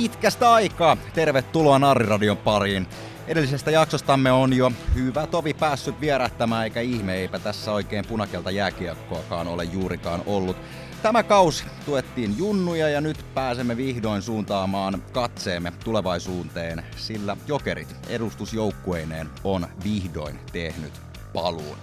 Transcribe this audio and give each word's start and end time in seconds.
pitkästä 0.00 0.52
aikaa. 0.52 0.96
Tervetuloa 1.14 1.78
Narriradion 1.78 2.36
pariin. 2.36 2.86
Edellisestä 3.26 3.70
jaksostamme 3.70 4.32
on 4.32 4.52
jo 4.52 4.72
hyvä 4.94 5.26
tovi 5.26 5.54
päässyt 5.54 6.00
vierähtämään, 6.00 6.64
eikä 6.64 6.80
ihme, 6.80 7.14
eipä 7.14 7.38
tässä 7.38 7.72
oikein 7.72 8.04
punakelta 8.08 8.50
jääkiekkoakaan 8.50 9.48
ole 9.48 9.64
juurikaan 9.64 10.22
ollut. 10.26 10.56
Tämä 11.02 11.22
kausi 11.22 11.64
tuettiin 11.86 12.38
junnuja 12.38 12.88
ja 12.88 13.00
nyt 13.00 13.24
pääsemme 13.34 13.76
vihdoin 13.76 14.22
suuntaamaan 14.22 15.02
katseemme 15.12 15.72
tulevaisuuteen, 15.84 16.82
sillä 16.96 17.36
Jokerit 17.46 17.96
edustusjoukkueineen 18.08 19.30
on 19.44 19.66
vihdoin 19.84 20.38
tehnyt 20.52 20.92
paluun. 21.32 21.76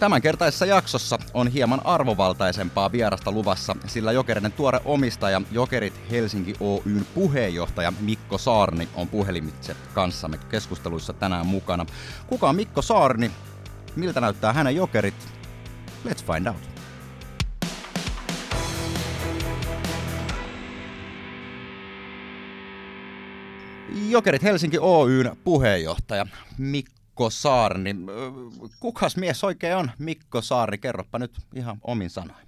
Tämänkertaisessa 0.00 0.66
jaksossa 0.66 1.18
on 1.34 1.48
hieman 1.48 1.86
arvovaltaisempaa 1.86 2.92
vierasta 2.92 3.32
luvassa, 3.32 3.76
sillä 3.86 4.12
Jokerinen 4.12 4.52
tuore 4.52 4.80
omistaja, 4.84 5.42
Jokerit 5.50 6.00
Helsinki 6.10 6.54
Oyn 6.60 7.06
puheenjohtaja 7.14 7.92
Mikko 8.00 8.38
Saarni 8.38 8.88
on 8.94 9.08
puhelimitse 9.08 9.76
kanssamme 9.94 10.38
keskusteluissa 10.50 11.12
tänään 11.12 11.46
mukana. 11.46 11.86
Kuka 12.26 12.48
on 12.48 12.56
Mikko 12.56 12.82
Saarni? 12.82 13.30
Miltä 13.96 14.20
näyttää 14.20 14.52
hänen 14.52 14.76
Jokerit? 14.76 15.14
Let's 16.08 16.34
find 16.34 16.46
out. 16.46 16.70
Jokerit 24.08 24.42
Helsinki 24.42 24.78
Oyn 24.78 25.36
puheenjohtaja 25.44 26.26
Mikko 26.58 26.99
Mikko 27.20 27.30
Saarni. 27.30 27.94
Kukas 28.80 29.16
mies 29.16 29.44
oikein 29.44 29.76
on 29.76 29.90
Mikko 29.98 30.40
Saari? 30.40 30.78
Kerropa 30.78 31.18
nyt 31.18 31.38
ihan 31.54 31.78
omin 31.82 32.10
sanoin. 32.10 32.46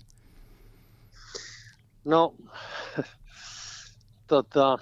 No, 2.05 2.35
tota, 4.27 4.79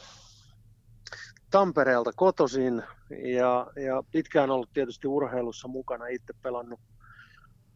Tampereelta 1.50 2.12
kotosin 2.16 2.82
ja, 3.34 3.66
ja 3.84 4.02
pitkään 4.10 4.50
ollut 4.50 4.72
tietysti 4.72 5.08
urheilussa 5.08 5.68
mukana. 5.68 6.06
Itse 6.06 6.32
pelannut 6.42 6.80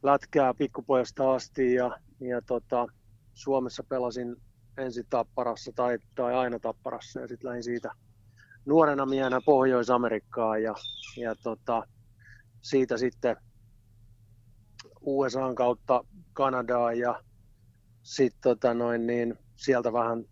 lätkää 0.03 0.55
pikkupojasta 0.55 1.35
asti 1.35 1.75
ja, 1.75 1.99
ja 2.21 2.43
tota, 2.43 2.87
Suomessa 3.33 3.83
pelasin 3.83 4.37
ensin 4.79 5.07
Tapparassa 5.11 5.73
tai, 5.75 5.99
tai 6.15 6.35
aina 6.35 6.59
Tapparassa 6.59 7.21
ja 7.21 7.29
sitten 7.29 7.49
lähdin 7.49 7.65
siitä 7.65 7.91
nuorena 8.67 9.07
miehenä 9.07 9.41
Pohjois-Amerikkaan 9.45 10.63
ja, 10.63 10.75
ja 11.17 11.35
tota, 11.35 11.83
siitä 12.65 12.97
sitten 12.99 13.37
USAn 15.01 15.55
kautta 15.55 16.05
Kanadaa 16.33 16.93
ja 16.93 17.23
sitten 18.03 18.41
tota 18.43 18.75
noin, 18.75 19.07
niin 19.07 19.39
sieltä 19.57 19.93
vähän 19.93 20.25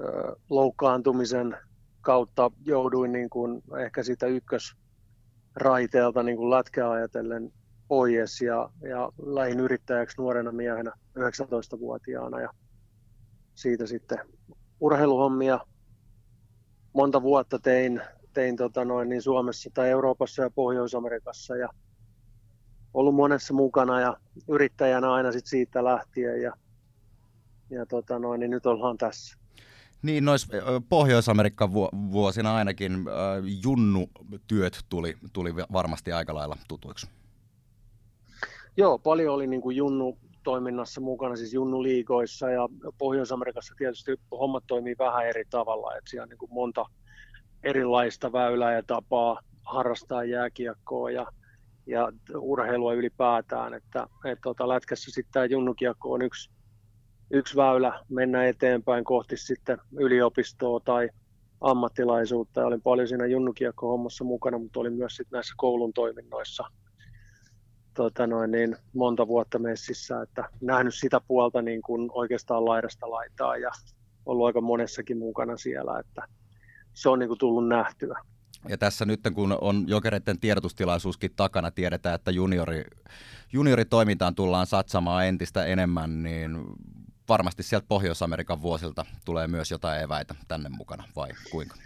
ö, 0.00 0.36
loukkaantumisen 0.50 1.56
kautta 2.00 2.50
jouduin 2.64 3.12
niin 3.12 3.30
kuin 3.30 3.62
ehkä 3.84 4.02
siitä 4.02 4.26
ykkösraiteelta 4.26 6.22
niin 6.22 6.36
kuin 6.36 6.50
lätkää 6.50 6.90
ajatellen 6.90 7.52
pois 7.88 8.40
ja, 8.40 8.70
ja 8.88 9.12
lähin 9.22 9.60
yrittäjäksi 9.60 10.16
nuorena 10.18 10.52
miehenä 10.52 10.92
19-vuotiaana 11.18 12.40
ja 12.40 12.48
siitä 13.54 13.86
sitten 13.86 14.18
urheiluhommia 14.80 15.60
monta 16.92 17.22
vuotta 17.22 17.58
tein 17.58 18.02
tein 18.32 18.56
tota 18.56 18.84
noin, 18.84 19.08
niin 19.08 19.22
Suomessa 19.22 19.70
tai 19.74 19.90
Euroopassa 19.90 20.42
ja 20.42 20.50
Pohjois-Amerikassa 20.50 21.56
ja 21.56 21.68
ollut 22.94 23.14
monessa 23.14 23.54
mukana 23.54 24.00
ja 24.00 24.16
yrittäjänä 24.48 25.12
aina 25.12 25.32
sit 25.32 25.46
siitä 25.46 25.84
lähtien 25.84 26.42
ja, 26.42 26.52
ja 27.70 27.86
tota 27.86 28.18
noin, 28.18 28.40
niin 28.40 28.50
nyt 28.50 28.66
ollaan 28.66 28.98
tässä. 28.98 29.38
Niin, 30.02 30.24
nois 30.24 30.48
Pohjois-Amerikan 30.88 31.72
vuosina 32.12 32.54
ainakin 32.54 32.92
äh, 32.92 33.44
junnutyöt 33.64 34.84
tuli, 34.88 35.16
tuli 35.32 35.54
varmasti 35.56 36.12
aika 36.12 36.34
lailla 36.34 36.56
tutuiksi. 36.68 37.06
Joo, 38.76 38.98
paljon 38.98 39.34
oli 39.34 39.46
niin 39.46 39.62
kuin 39.62 39.76
junnu 39.76 40.18
toiminnassa 40.42 41.00
mukana, 41.00 41.36
siis 41.36 41.54
junnuliigoissa 41.54 42.50
ja 42.50 42.68
Pohjois-Amerikassa 42.98 43.74
tietysti 43.78 44.20
hommat 44.30 44.64
toimii 44.66 44.94
vähän 44.98 45.26
eri 45.26 45.44
tavalla, 45.50 45.96
että 45.96 46.10
siellä 46.10 46.22
on 46.22 46.28
niin 46.28 46.38
kuin 46.38 46.54
monta, 46.54 46.86
erilaista 47.64 48.32
väylää 48.32 48.72
ja 48.72 48.82
tapaa 48.86 49.40
harrastaa 49.64 50.24
jääkiekkoa 50.24 51.10
ja, 51.10 51.26
ja 51.86 52.12
urheilua 52.36 52.94
ylipäätään. 52.94 53.74
Että, 53.74 54.06
et, 54.24 54.38
tota, 54.42 54.68
lätkässä 54.68 55.10
sitten 55.10 55.32
tämä 55.32 55.44
junnukiekko 55.44 56.12
on 56.12 56.22
yksi, 56.22 56.50
yksi 57.30 57.56
väylä 57.56 58.00
mennä 58.08 58.44
eteenpäin 58.44 59.04
kohti 59.04 59.36
sitten 59.36 59.78
yliopistoa 59.92 60.80
tai 60.80 61.08
ammattilaisuutta. 61.60 62.60
Ja 62.60 62.66
olin 62.66 62.82
paljon 62.82 63.08
siinä 63.08 63.26
junnukiekko-hommassa 63.26 64.24
mukana, 64.24 64.58
mutta 64.58 64.80
olin 64.80 64.92
myös 64.92 65.16
sitten 65.16 65.36
näissä 65.36 65.54
koulun 65.56 65.92
toiminnoissa 65.92 66.64
tota 67.94 68.26
noin, 68.26 68.50
niin 68.50 68.76
monta 68.94 69.26
vuotta 69.28 69.58
messissä, 69.58 70.22
että 70.22 70.48
nähnyt 70.60 70.94
sitä 70.94 71.20
puolta 71.28 71.62
niin 71.62 71.82
kuin 71.82 72.10
oikeastaan 72.12 72.64
laidasta 72.64 73.10
laitaa 73.10 73.56
ja 73.56 73.70
ollut 74.26 74.46
aika 74.46 74.60
monessakin 74.60 75.18
mukana 75.18 75.56
siellä, 75.56 75.98
että 75.98 76.28
se 76.94 77.08
on 77.08 77.18
niin 77.18 77.28
kuin 77.28 77.38
tullut 77.38 77.68
nähtyä. 77.68 78.18
Ja 78.68 78.78
tässä 78.78 79.04
nyt 79.04 79.20
kun 79.34 79.58
on 79.60 79.84
jokereiden 79.88 80.40
tiedotustilaisuuskin 80.40 81.30
takana, 81.36 81.70
tiedetään, 81.70 82.14
että 82.14 82.30
juniori, 82.30 82.84
junioritoimintaan 83.52 84.34
tullaan 84.34 84.66
satsamaan 84.66 85.26
entistä 85.26 85.64
enemmän, 85.64 86.22
niin 86.22 86.58
varmasti 87.28 87.62
sieltä 87.62 87.86
Pohjois-Amerikan 87.88 88.62
vuosilta 88.62 89.06
tulee 89.24 89.48
myös 89.48 89.70
jotain 89.70 90.02
eväitä 90.02 90.34
tänne 90.48 90.68
mukana, 90.68 91.04
vai 91.16 91.28
kuinka? 91.50 91.76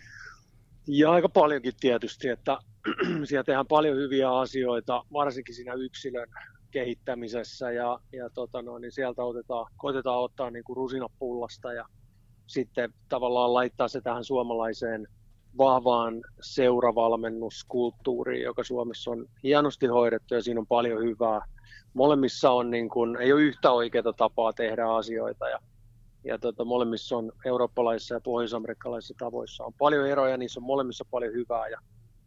Ja 0.86 1.10
aika 1.10 1.28
paljonkin 1.28 1.72
tietysti, 1.80 2.28
että 2.28 2.58
siellä 3.24 3.44
tehdään 3.44 3.66
paljon 3.66 3.96
hyviä 3.96 4.38
asioita, 4.38 5.04
varsinkin 5.12 5.54
siinä 5.54 5.74
yksilön 5.74 6.28
kehittämisessä 6.70 7.70
ja, 7.70 7.98
ja 8.12 8.30
tota 8.30 8.62
no, 8.62 8.78
niin 8.78 8.92
sieltä 8.92 9.22
otetaan, 9.22 9.72
koitetaan 9.76 10.18
ottaa 10.18 10.50
niin 10.50 10.64
kuin 10.64 10.76
rusinapullasta 10.76 11.72
ja 11.72 11.84
sitten 12.46 12.94
tavallaan 13.08 13.54
laittaa 13.54 13.88
se 13.88 14.00
tähän 14.00 14.24
suomalaiseen 14.24 15.08
vahvaan 15.58 16.22
seuravalmennuskulttuuriin, 16.40 18.42
joka 18.42 18.64
Suomessa 18.64 19.10
on 19.10 19.26
hienosti 19.42 19.86
hoidettu 19.86 20.34
ja 20.34 20.42
siinä 20.42 20.60
on 20.60 20.66
paljon 20.66 21.02
hyvää. 21.02 21.40
Molemmissa 21.94 22.50
on 22.50 22.70
niin 22.70 22.88
kuin, 22.88 23.16
ei 23.16 23.32
ole 23.32 23.42
yhtä 23.42 23.70
oikeaa 23.70 24.12
tapaa 24.12 24.52
tehdä 24.52 24.88
asioita 24.88 25.48
ja, 25.48 25.58
ja 26.24 26.38
tota, 26.38 26.64
molemmissa 26.64 27.16
on 27.16 27.32
eurooppalaisissa 27.44 28.14
ja 28.14 28.20
pohjois-amerikkalaisissa 28.20 29.14
tavoissa 29.18 29.64
on 29.64 29.72
paljon 29.78 30.08
eroja, 30.08 30.36
niissä 30.36 30.60
on 30.60 30.66
molemmissa 30.66 31.04
paljon 31.10 31.34
hyvää 31.34 31.68
ja 31.68 31.78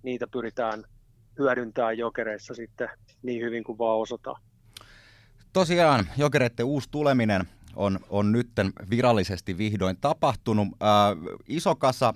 niitä 0.03 0.27
pyritään 0.27 0.83
hyödyntämään 1.39 1.97
jokereissa 1.97 2.53
sitten 2.53 2.89
niin 3.21 3.41
hyvin 3.41 3.63
kuin 3.63 3.77
vaan 3.77 3.99
osataan. 3.99 4.41
Tosiaan 5.53 6.05
jokereiden 6.17 6.65
uusi 6.65 6.89
tuleminen 6.91 7.41
on, 7.75 7.99
on 8.09 8.31
nyt 8.31 8.49
virallisesti 8.89 9.57
vihdoin 9.57 9.97
tapahtunut. 10.01 10.67
Ää, 10.79 11.15
iso 11.47 11.75
kasa 11.75 12.13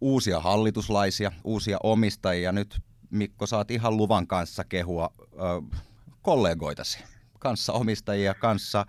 uusia 0.00 0.40
hallituslaisia, 0.40 1.32
uusia 1.44 1.78
omistajia. 1.82 2.52
Nyt 2.52 2.80
Mikko 3.10 3.46
saat 3.46 3.70
ihan 3.70 3.96
luvan 3.96 4.26
kanssa 4.26 4.64
kehua 4.64 5.10
ää, 5.38 5.78
kollegoitasi, 6.22 6.98
kanssa 7.38 7.72
omistajia, 7.72 8.34
kanssa 8.34 8.86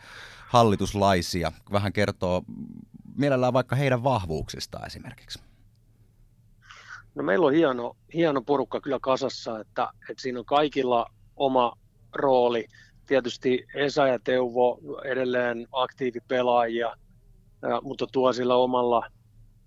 hallituslaisia. 0.47 1.51
Vähän 1.71 1.93
kertoo 1.93 2.43
mielellään 3.17 3.53
vaikka 3.53 3.75
heidän 3.75 4.03
vahvuuksistaan 4.03 4.87
esimerkiksi. 4.87 5.39
No 7.15 7.23
meillä 7.23 7.47
on 7.47 7.53
hieno, 7.53 7.97
hieno 8.13 8.41
porukka 8.41 8.81
kyllä 8.81 8.99
kasassa, 9.01 9.59
että, 9.59 9.89
että 10.09 10.21
siinä 10.21 10.39
on 10.39 10.45
kaikilla 10.45 11.05
oma 11.35 11.73
rooli 12.13 12.67
tietysti 13.09 13.65
Esa 13.75 14.07
ja 14.07 14.19
Teuvo 14.19 14.79
edelleen 15.03 15.67
aktiivipelaajia, 15.71 16.95
mutta 17.81 18.07
tuo 18.11 18.33
sillä 18.33 18.55
omalla, 18.55 19.07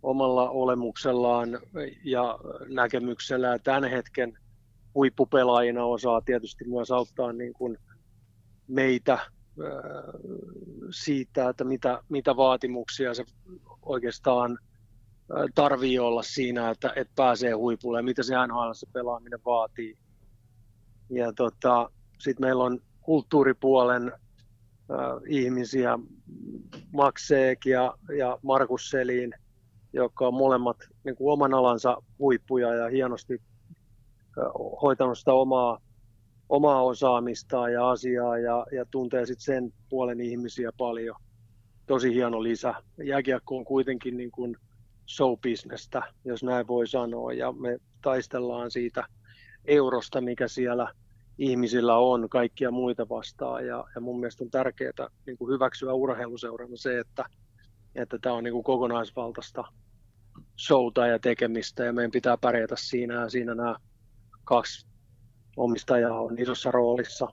omalla 0.03 0.51
olemuksellaan 0.51 1.49
ja 2.05 2.39
näkemyksellä 2.69 3.59
tämän 3.59 3.85
hetken 3.85 4.39
huippupelaajina 4.95 5.85
osaa 5.85 6.21
tietysti 6.21 6.65
myös 6.65 6.91
auttaa 6.91 7.33
niin 7.33 7.53
kuin 7.53 7.79
meitä 8.69 9.19
siitä, 10.91 11.49
että 11.49 11.65
mitä, 11.65 12.03
mitä 12.09 12.37
vaatimuksia 12.37 13.15
se 13.15 13.25
oikeastaan 13.83 14.59
tarvii 15.55 15.99
olla 15.99 16.23
siinä, 16.23 16.71
että, 16.71 16.93
että 16.97 17.13
pääsee 17.17 17.53
huipulle 17.53 17.99
ja 17.99 18.03
mitä 18.03 18.23
se 18.23 18.35
NHL 18.47 18.71
pelaaminen 18.93 19.41
vaatii. 19.45 19.99
Ja 21.11 21.33
tota, 21.33 21.91
sitten 22.19 22.47
meillä 22.47 22.65
on 22.65 22.79
kulttuuripuolen 23.03 24.13
ihmisiä, 25.27 25.99
Max 26.93 27.27
Seek 27.27 27.67
ja, 27.67 27.95
ja 28.19 28.39
Markus 28.43 28.91
Selin, 28.91 29.35
jotka 29.93 30.27
on 30.27 30.35
molemmat 30.35 30.77
niin 31.05 31.17
kuin 31.17 31.33
oman 31.33 31.55
alansa 31.55 32.03
huippuja 32.19 32.75
ja 32.75 32.89
hienosti 32.89 33.41
hoitanut 34.83 35.19
sitä 35.19 35.33
omaa, 35.33 35.79
omaa 36.49 36.83
osaamistaan 36.83 37.73
ja 37.73 37.91
asiaa 37.91 38.39
ja, 38.39 38.67
ja 38.73 38.85
tuntee 38.91 39.27
sitten 39.27 39.45
sen 39.45 39.73
puolen 39.89 40.21
ihmisiä 40.21 40.71
paljon. 40.79 41.17
Tosi 41.87 42.15
hieno 42.15 42.43
lisä. 42.43 42.75
Jääkiekko 43.05 43.57
on 43.57 43.65
kuitenkin 43.65 44.17
niin 44.17 44.31
kuin 44.31 44.57
showbisnestä, 45.09 46.03
jos 46.25 46.43
näin 46.43 46.67
voi 46.67 46.87
sanoa, 46.87 47.33
ja 47.33 47.53
me 47.53 47.79
taistellaan 48.03 48.71
siitä 48.71 49.05
eurosta, 49.65 50.21
mikä 50.21 50.49
siellä 50.49 50.93
ihmisillä 51.43 51.97
on 51.97 52.29
kaikkia 52.29 52.71
muita 52.71 53.09
vastaan. 53.09 53.67
Ja, 53.67 53.85
ja 53.95 54.01
mun 54.01 54.21
mielestä 54.21 54.45
on 54.45 54.51
tärkeää 54.51 55.09
niin 55.27 55.39
kuin 55.39 55.53
hyväksyä 55.53 55.93
urheiluseurana 55.93 56.77
se, 56.77 56.99
että, 56.99 57.25
että 57.95 58.19
tämä 58.19 58.35
on 58.35 58.45
niin 58.45 58.53
kuin 58.53 58.65
kokonaisvaltaista 58.65 59.65
showta 60.59 61.07
ja 61.07 61.19
tekemistä 61.19 61.85
ja 61.85 61.93
meidän 61.93 62.11
pitää 62.11 62.37
pärjätä 62.37 62.75
siinä 62.79 63.15
ja 63.15 63.29
siinä 63.29 63.55
nämä 63.55 63.77
kaksi 64.45 64.87
omistajaa 65.57 66.21
on 66.21 66.39
isossa 66.39 66.71
roolissa. 66.71 67.29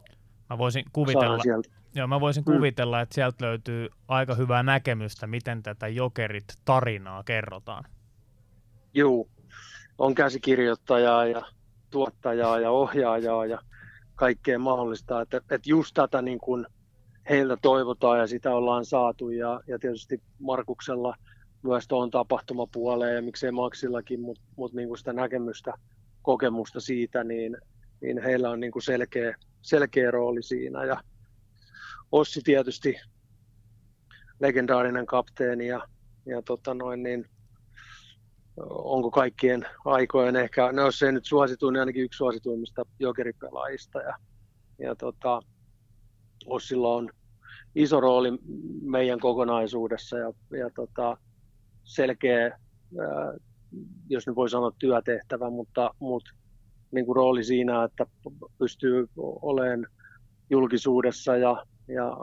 Mä 0.49 0.57
voisin 0.57 0.85
kuvitella, 0.93 1.63
joo, 1.95 2.07
mä 2.07 2.19
voisin 2.19 2.43
mm. 2.47 2.53
kuvitella, 2.53 3.01
että 3.01 3.15
sieltä 3.15 3.45
löytyy 3.45 3.89
aika 4.07 4.35
hyvää 4.35 4.63
näkemystä, 4.63 5.27
miten 5.27 5.63
tätä 5.63 5.87
Jokerit 5.87 6.45
tarinaa 6.65 7.23
kerrotaan. 7.23 7.83
Joo, 8.93 9.27
on 9.97 10.15
käsikirjoittajaa 10.15 11.25
ja 11.25 11.41
tuottajaa 11.89 12.59
ja 12.59 12.71
ohjaajaa 12.71 13.45
ja 13.45 13.59
kaikkea 14.19 14.59
mahdollista. 14.59 15.21
Että, 15.21 15.37
että 15.37 15.69
just 15.69 15.93
tätä 15.93 16.21
niin 16.21 16.39
kuin 16.39 16.65
heiltä 17.29 17.57
toivotaan 17.61 18.19
ja 18.19 18.27
sitä 18.27 18.55
ollaan 18.55 18.85
saatu 18.85 19.29
ja, 19.29 19.61
ja 19.67 19.79
tietysti 19.79 20.21
Markuksella 20.39 21.15
myös 21.61 21.87
tuohon 21.87 22.11
tapahtumapuoleen 22.11 23.15
ja 23.15 23.21
miksei 23.21 23.51
Maksillakin, 23.51 24.21
mutta 24.21 24.43
mut 24.55 24.73
niin 24.73 24.97
sitä 24.97 25.13
näkemystä, 25.13 25.73
kokemusta 26.21 26.79
siitä, 26.79 27.23
niin, 27.23 27.57
niin 28.01 28.23
heillä 28.23 28.49
on 28.49 28.59
niin 28.59 28.71
kuin 28.71 28.83
selkeä, 28.83 29.35
selkeä 29.61 30.11
rooli 30.11 30.43
siinä. 30.43 30.85
Ja 30.85 31.01
Ossi 32.11 32.41
tietysti 32.43 32.95
legendaarinen 34.39 35.05
kapteeni 35.05 35.67
ja, 35.67 35.87
ja 36.25 36.41
tota 36.41 36.73
noin, 36.73 37.03
niin 37.03 37.25
onko 38.69 39.11
kaikkien 39.11 39.67
aikojen 39.85 40.35
ehkä, 40.35 40.71
no 40.71 40.81
jos 40.81 41.03
ei 41.03 41.11
nyt 41.11 41.25
suosituin, 41.25 41.73
niin 41.73 41.79
ainakin 41.79 42.03
yksi 42.03 42.17
suosituimmista 42.17 42.85
jokeripelaajista. 42.99 43.99
Ja, 43.99 44.15
ja 44.79 44.95
tota, 44.95 45.41
Ossilla 46.45 46.95
on 46.95 47.09
iso 47.75 47.99
rooli 47.99 48.31
meidän 48.81 49.19
kokonaisuudessa 49.19 50.17
ja, 50.17 50.33
ja 50.57 50.69
tota, 50.75 51.17
selkeä, 51.83 52.43
ää, 52.45 53.33
jos 54.09 54.27
nyt 54.27 54.35
voi 54.35 54.49
sanoa 54.49 54.71
työtehtävä, 54.79 55.49
mutta, 55.49 55.93
mutta 55.99 56.31
niin 56.91 57.05
kuin 57.05 57.15
rooli 57.15 57.43
siinä, 57.43 57.83
että 57.83 58.05
pystyy 58.57 59.07
olemaan 59.17 59.87
julkisuudessa 60.49 61.37
ja, 61.37 61.65
ja 61.87 62.17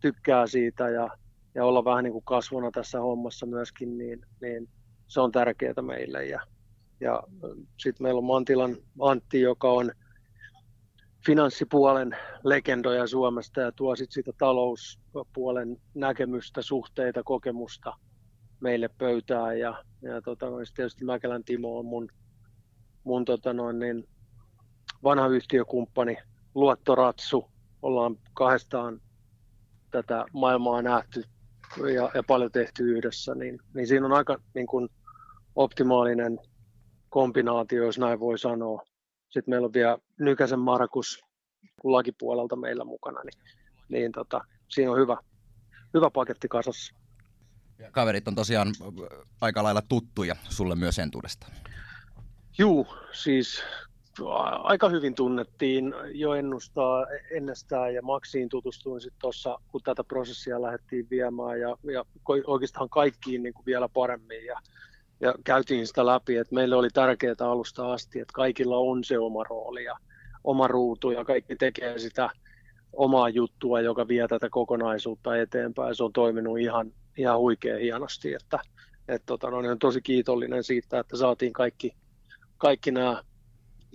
tykkää 0.00 0.46
siitä 0.46 0.88
ja, 0.88 1.08
ja 1.54 1.64
olla 1.64 1.84
vähän 1.84 2.04
niin 2.04 2.12
kuin 2.12 2.24
kasvona 2.24 2.70
tässä 2.70 3.00
hommassa 3.00 3.46
myöskin, 3.46 3.98
niin, 3.98 4.26
niin 4.40 4.68
se 5.06 5.20
on 5.20 5.32
tärkeää 5.32 5.82
meille. 5.82 6.24
Ja, 6.24 6.40
ja 7.00 7.22
sitten 7.78 8.04
meillä 8.04 8.18
on 8.18 8.24
Mantilan 8.24 8.76
Antti, 9.00 9.40
joka 9.40 9.70
on 9.70 9.92
finanssipuolen 11.26 12.16
legendoja 12.44 13.06
Suomesta 13.06 13.60
ja 13.60 13.72
tuo 13.72 13.96
sitten 13.96 14.14
sitä 14.14 14.32
talouspuolen 14.38 15.76
näkemystä, 15.94 16.62
suhteita, 16.62 17.22
kokemusta 17.22 17.92
meille 18.60 18.88
pöytään. 18.98 19.58
Ja, 19.58 19.84
ja 20.02 20.22
tota, 20.22 20.46
tietysti 20.74 21.04
Mäkelän 21.04 21.44
Timo 21.44 21.78
on 21.78 21.86
mun, 21.86 22.08
mun 23.04 23.24
tota 23.24 23.52
noin, 23.52 23.78
niin 23.78 24.08
vanha 25.02 25.26
yhtiökumppani, 25.26 26.16
luottoratsu. 26.54 27.50
Ollaan 27.82 28.16
kahdestaan 28.34 29.00
tätä 29.90 30.24
maailmaa 30.32 30.82
nähty 30.82 31.24
ja, 31.94 32.10
ja 32.14 32.22
paljon 32.22 32.52
tehty 32.52 32.96
yhdessä, 32.96 33.34
niin, 33.34 33.58
niin 33.74 33.86
siinä 33.86 34.06
on 34.06 34.12
aika 34.12 34.38
niin 34.54 34.66
kuin, 34.66 34.88
optimaalinen 35.56 36.38
kombinaatio, 37.08 37.84
jos 37.84 37.98
näin 37.98 38.20
voi 38.20 38.38
sanoa. 38.38 38.82
Sitten 39.28 39.52
meillä 39.52 39.66
on 39.66 39.72
vielä 39.72 39.98
Nykäsen 40.20 40.58
Markus 40.58 41.24
lakipuolelta 41.84 42.56
meillä 42.56 42.84
mukana, 42.84 43.20
niin, 43.22 43.42
niin 43.88 44.12
tota, 44.12 44.44
siinä 44.68 44.90
on 44.90 44.98
hyvä, 44.98 45.16
hyvä 45.94 46.10
paketti 46.10 46.48
kasassa. 46.48 46.94
Kaverit 47.92 48.28
on 48.28 48.34
tosiaan 48.34 48.68
aika 49.40 49.62
lailla 49.62 49.82
tuttuja 49.82 50.36
sulle 50.48 50.74
myös 50.74 50.98
entuudesta. 50.98 51.46
Juu, 52.58 52.86
siis 53.12 53.62
aika 54.62 54.88
hyvin 54.88 55.14
tunnettiin 55.14 55.94
jo 56.12 56.34
ennustaa 56.34 57.06
ennestään 57.30 57.94
ja 57.94 58.02
Maksiin 58.02 58.48
tutustuin 58.48 59.00
sitten 59.00 59.20
tuossa, 59.20 59.58
kun 59.68 59.80
tätä 59.84 60.04
prosessia 60.04 60.62
lähdettiin 60.62 61.06
viemään 61.10 61.60
ja, 61.60 61.76
ja 61.92 62.04
oikeastaan 62.46 62.88
kaikkiin 62.88 63.42
niin 63.42 63.54
kuin 63.54 63.66
vielä 63.66 63.88
paremmin 63.88 64.44
ja, 64.44 64.60
ja 65.20 65.34
käytiin 65.44 65.86
sitä 65.86 66.06
läpi, 66.06 66.36
että 66.36 66.54
meille 66.54 66.76
oli 66.76 66.88
tärkeää 66.90 67.34
alusta 67.40 67.92
asti, 67.92 68.20
että 68.20 68.32
kaikilla 68.32 68.78
on 68.78 69.04
se 69.04 69.18
oma 69.18 69.44
rooli 69.44 69.84
ja 69.84 69.96
oma 70.44 70.68
ruutu 70.68 71.10
ja 71.10 71.24
kaikki 71.24 71.56
tekee 71.56 71.98
sitä 71.98 72.30
omaa 72.92 73.28
juttua, 73.28 73.80
joka 73.80 74.08
vie 74.08 74.28
tätä 74.28 74.48
kokonaisuutta 74.50 75.36
eteenpäin. 75.36 75.94
Se 75.94 76.04
on 76.04 76.12
toiminut 76.12 76.58
ihan, 76.58 76.92
ihan 77.16 77.38
huikean 77.38 77.80
hienosti, 77.80 78.34
että, 78.34 78.58
että 79.08 79.26
tota, 79.26 79.50
no, 79.50 79.60
niin 79.60 79.72
on 79.72 79.78
tosi 79.78 80.02
kiitollinen 80.02 80.64
siitä, 80.64 80.98
että 80.98 81.16
saatiin 81.16 81.52
kaikki, 81.52 81.96
kaikki 82.58 82.90
nämä 82.90 83.22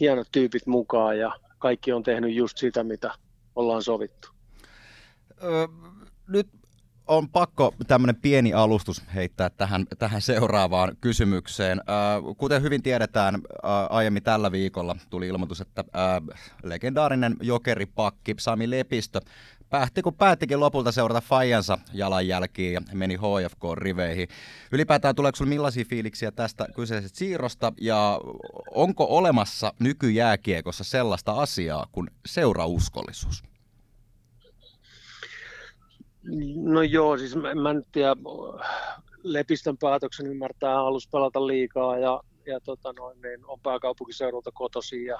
hienot 0.01 0.27
tyypit 0.31 0.67
mukaan 0.67 1.19
ja 1.19 1.31
kaikki 1.59 1.93
on 1.93 2.03
tehnyt 2.03 2.33
just 2.33 2.57
sitä, 2.57 2.83
mitä 2.83 3.13
ollaan 3.55 3.83
sovittu. 3.83 4.27
Öö, 5.43 5.67
nyt 6.27 6.47
on 7.11 7.29
pakko 7.29 7.73
tämmöinen 7.87 8.15
pieni 8.21 8.53
alustus 8.53 9.03
heittää 9.15 9.49
tähän, 9.49 9.85
tähän 9.99 10.21
seuraavaan 10.21 10.97
kysymykseen. 11.01 11.79
Öö, 11.79 12.33
kuten 12.37 12.61
hyvin 12.61 12.83
tiedetään, 12.83 13.35
öö, 13.35 13.71
aiemmin 13.89 14.23
tällä 14.23 14.51
viikolla 14.51 14.95
tuli 15.09 15.27
ilmoitus, 15.27 15.61
että 15.61 15.83
öö, 15.95 16.35
legendaarinen 16.63 17.35
jokeripakki 17.41 18.35
Sami 18.39 18.69
Lepistö 18.69 19.21
päätti, 19.69 20.01
kun 20.01 20.13
päättikin 20.13 20.59
lopulta 20.59 20.91
seurata 20.91 21.21
Fajansa 21.21 21.77
jalanjälkiin 21.93 22.73
ja 22.73 22.81
meni 22.93 23.15
HFK-riveihin. 23.15 24.27
Ylipäätään 24.71 25.15
tuleeko 25.15 25.35
sinulle 25.35 25.55
millaisia 25.55 25.85
fiiliksiä 25.85 26.31
tästä 26.31 26.67
kyseisestä 26.75 27.17
siirrosta 27.17 27.73
ja 27.81 28.19
onko 28.71 29.05
olemassa 29.09 29.73
nykyjääkiekossa 29.79 30.83
sellaista 30.83 31.31
asiaa 31.31 31.87
kuin 31.91 32.07
seurauskollisuus? 32.25 33.50
No 36.55 36.81
joo, 36.81 37.17
siis 37.17 37.35
mä, 37.35 37.55
mä 37.55 37.69
en 37.69 37.83
tiedä, 37.91 38.15
Lepistön 39.23 39.77
päätöksen 39.77 40.27
ymmärtää 40.27 40.75
halus 40.75 41.07
pelata 41.07 41.47
liikaa 41.47 41.97
ja, 41.97 42.21
ja 42.45 42.59
tota 42.59 42.93
noin, 42.93 43.21
niin 43.21 43.45
on 43.45 43.59
pääkaupunkiseudulta 43.63 44.51
kotosi 44.53 45.05
ja, 45.05 45.19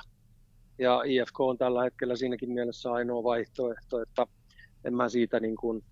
ja 0.78 1.02
IFK 1.06 1.40
on 1.40 1.58
tällä 1.58 1.84
hetkellä 1.84 2.16
siinäkin 2.16 2.52
mielessä 2.52 2.92
ainoa 2.92 3.24
vaihtoehto, 3.24 4.02
että 4.02 4.28
en 4.86 4.96
mä 4.96 5.10
siitä 5.10 5.40
niin 5.40 5.56
kuin, 5.56 5.84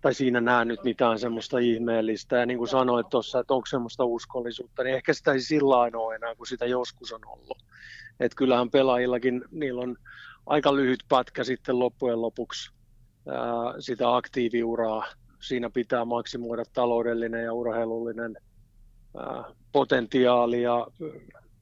tai 0.00 0.14
siinä 0.14 0.40
näe 0.40 0.64
nyt 0.64 0.84
mitään 0.84 1.18
semmoista 1.18 1.58
ihmeellistä. 1.58 2.36
Ja 2.36 2.46
niin 2.46 2.58
kuin 2.58 2.68
sanoit 2.68 3.08
tuossa, 3.08 3.40
että 3.40 3.54
onko 3.54 3.66
semmoista 3.66 4.04
uskollisuutta, 4.04 4.82
niin 4.82 4.96
ehkä 4.96 5.14
sitä 5.14 5.32
ei 5.32 5.40
sillä 5.40 5.76
ole 5.76 6.14
enää, 6.14 6.34
kuin 6.34 6.46
sitä 6.46 6.66
joskus 6.66 7.12
on 7.12 7.20
ollut. 7.26 7.62
Et 8.20 8.34
kyllähän 8.34 8.70
pelaajillakin, 8.70 9.44
niillä 9.50 9.80
on 9.80 9.96
aika 10.46 10.76
lyhyt 10.76 11.04
pätkä 11.08 11.44
sitten 11.44 11.78
loppujen 11.78 12.22
lopuksi 12.22 12.75
sitä 13.78 14.16
aktiiviuraa. 14.16 15.06
Siinä 15.40 15.70
pitää 15.70 16.04
maksimoida 16.04 16.64
taloudellinen 16.72 17.44
ja 17.44 17.52
urheilullinen 17.52 18.36
potentiaali 19.72 20.62
ja, 20.62 20.86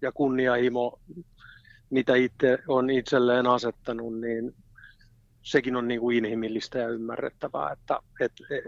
ja 0.03 0.13
kunnianhimo, 0.13 0.99
mitä 1.91 2.15
itse 2.15 2.59
on 2.69 2.91
itselleen 2.91 3.47
asettanut, 3.47 4.21
niin 4.21 4.55
sekin 5.43 5.77
on 5.77 5.89
niin 5.89 6.01
kuin 6.01 6.17
inhimillistä 6.17 6.79
ja 6.79 6.89
ymmärrettävää, 6.89 7.73
että, 7.73 7.99
että 8.21 8.45
e, 8.51 8.59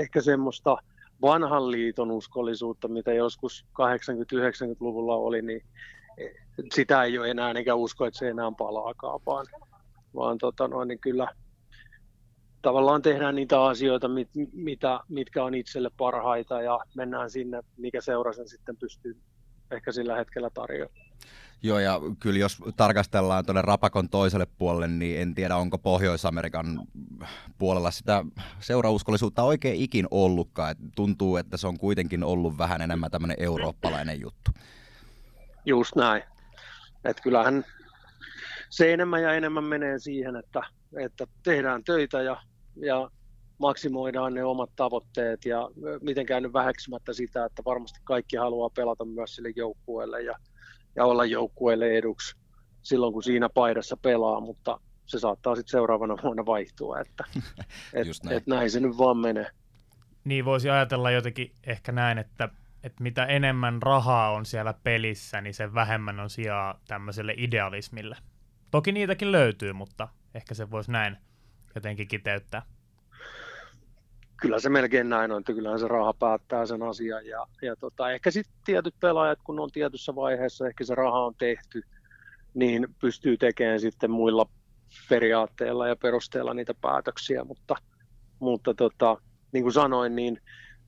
ehkä 0.00 0.20
semmoista 0.20 0.76
vanhan 1.22 1.70
liiton 1.70 2.10
uskollisuutta, 2.10 2.88
mitä 2.88 3.12
joskus 3.12 3.66
80-90-luvulla 3.72 5.14
oli, 5.14 5.42
niin 5.42 5.62
e, 6.18 6.28
sitä 6.74 7.02
ei 7.02 7.18
ole 7.18 7.30
enää, 7.30 7.52
eikä 7.52 7.74
usko, 7.74 8.06
että 8.06 8.18
se 8.18 8.28
enää 8.28 8.52
palaakaan, 8.58 9.20
vaan, 9.26 9.46
vaan 10.14 10.38
tota 10.38 10.68
noin, 10.68 10.88
niin 10.88 10.98
kyllä 10.98 11.28
tavallaan 12.62 13.02
tehdään 13.02 13.34
niitä 13.34 13.64
asioita, 13.64 14.08
mit, 14.08 14.28
mitä, 14.52 15.00
mitkä 15.08 15.44
on 15.44 15.54
itselle 15.54 15.90
parhaita 15.96 16.62
ja 16.62 16.78
mennään 16.94 17.30
sinne, 17.30 17.62
mikä 17.76 18.00
seura 18.00 18.32
sen 18.32 18.48
sitten 18.48 18.76
pystyy 18.76 19.16
ehkä 19.70 19.92
sillä 19.92 20.16
hetkellä 20.16 20.50
tarjoamaan. 20.54 21.12
Joo, 21.64 21.78
ja 21.78 22.00
kyllä 22.20 22.38
jos 22.38 22.58
tarkastellaan 22.76 23.44
tuonne 23.46 23.62
Rapakon 23.62 24.08
toiselle 24.08 24.46
puolelle, 24.58 24.88
niin 24.88 25.20
en 25.20 25.34
tiedä, 25.34 25.56
onko 25.56 25.78
Pohjois-Amerikan 25.78 26.80
puolella 27.58 27.90
sitä 27.90 28.24
seurauskollisuutta 28.60 29.42
oikein 29.42 29.80
ikin 29.80 30.06
ollutkaan. 30.10 30.70
Et 30.70 30.78
tuntuu, 30.96 31.36
että 31.36 31.56
se 31.56 31.66
on 31.66 31.78
kuitenkin 31.78 32.24
ollut 32.24 32.58
vähän 32.58 32.82
enemmän 32.82 33.10
tämmöinen 33.10 33.36
eurooppalainen 33.40 34.20
juttu. 34.20 34.50
Just 35.64 35.96
näin. 35.96 36.22
Et 37.04 37.20
kyllähän 37.20 37.64
se 38.70 38.92
enemmän 38.92 39.22
ja 39.22 39.34
enemmän 39.34 39.64
menee 39.64 39.98
siihen, 39.98 40.36
että, 40.36 40.62
että 40.96 41.26
tehdään 41.42 41.84
töitä 41.84 42.22
ja, 42.22 42.42
ja 42.76 43.10
maksimoidaan 43.58 44.34
ne 44.34 44.44
omat 44.44 44.70
tavoitteet 44.76 45.44
ja 45.44 45.70
mitenkään 46.00 46.42
nyt 46.42 46.52
väheksymättä 46.52 47.12
sitä, 47.12 47.44
että 47.44 47.62
varmasti 47.64 48.00
kaikki 48.04 48.36
haluaa 48.36 48.70
pelata 48.70 49.04
myös 49.04 49.34
sille 49.34 49.52
joukkueelle 49.56 50.22
ja, 50.22 50.34
ja 50.96 51.04
olla 51.04 51.24
joukkueelle 51.24 51.90
eduksi 51.90 52.36
silloin, 52.82 53.12
kun 53.12 53.22
siinä 53.22 53.48
paidassa 53.48 53.96
pelaa, 53.96 54.40
mutta 54.40 54.80
se 55.06 55.18
saattaa 55.18 55.54
sitten 55.54 55.70
seuraavana 55.70 56.16
vuonna 56.22 56.46
vaihtua, 56.46 57.00
että 57.00 57.24
et, 57.94 58.06
näin. 58.24 58.36
Et 58.36 58.46
näin 58.46 58.70
se 58.70 58.80
nyt 58.80 58.98
vaan 58.98 59.16
menee. 59.16 59.46
Niin 60.24 60.44
voisi 60.44 60.70
ajatella 60.70 61.10
jotenkin 61.10 61.52
ehkä 61.64 61.92
näin, 61.92 62.18
että, 62.18 62.48
että 62.82 63.02
mitä 63.02 63.24
enemmän 63.24 63.82
rahaa 63.82 64.30
on 64.30 64.46
siellä 64.46 64.74
pelissä, 64.84 65.40
niin 65.40 65.54
sen 65.54 65.74
vähemmän 65.74 66.20
on 66.20 66.30
sijaa 66.30 66.80
tämmöiselle 66.88 67.34
idealismille. 67.36 68.16
Toki 68.70 68.92
niitäkin 68.92 69.32
löytyy, 69.32 69.72
mutta 69.72 70.08
ehkä 70.34 70.54
se 70.54 70.70
voisi 70.70 70.92
näin 70.92 71.16
jotenkin 71.74 72.08
kiteyttää. 72.08 72.62
Kyllä 74.42 74.58
se 74.58 74.68
melkein 74.68 75.08
näin 75.08 75.32
on, 75.32 75.40
että 75.40 75.52
kyllähän 75.52 75.78
se 75.78 75.88
raha 75.88 76.14
päättää 76.14 76.66
sen 76.66 76.82
asian. 76.82 77.26
Ja, 77.26 77.46
ja 77.62 77.76
tota, 77.76 78.10
ehkä 78.10 78.30
sitten 78.30 78.54
tietyt 78.64 78.94
pelaajat, 79.00 79.38
kun 79.44 79.60
on 79.60 79.70
tietyssä 79.70 80.14
vaiheessa, 80.14 80.66
ehkä 80.66 80.84
se 80.84 80.94
raha 80.94 81.24
on 81.24 81.34
tehty, 81.34 81.82
niin 82.54 82.86
pystyy 83.00 83.36
tekemään 83.36 83.80
sitten 83.80 84.10
muilla 84.10 84.46
periaatteilla 85.08 85.88
ja 85.88 85.96
perusteella 85.96 86.54
niitä 86.54 86.74
päätöksiä, 86.74 87.44
mutta, 87.44 87.76
mutta 88.38 88.74
tota, 88.74 89.16
niin 89.52 89.62
kuin 89.62 89.72
sanoin, 89.72 90.16
niin 90.16 90.40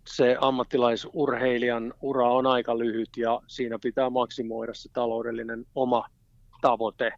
se 0.07 0.37
ammattilaisurheilijan 0.41 1.95
ura 2.01 2.31
on 2.31 2.47
aika 2.47 2.79
lyhyt 2.79 3.17
ja 3.17 3.41
siinä 3.47 3.79
pitää 3.83 4.11
maksimoida 4.11 4.75
se 4.75 4.89
taloudellinen 4.93 5.67
oma 5.75 6.07
tavoite. 6.61 7.13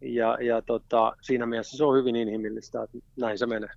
Ja, 0.00 0.38
ja 0.40 0.62
tota, 0.62 1.16
siinä 1.20 1.46
mielessä 1.46 1.76
se 1.76 1.84
on 1.84 1.98
hyvin 1.98 2.16
inhimillistä, 2.16 2.82
että 2.82 2.98
näin 3.16 3.38
se 3.38 3.46
menee. 3.46 3.70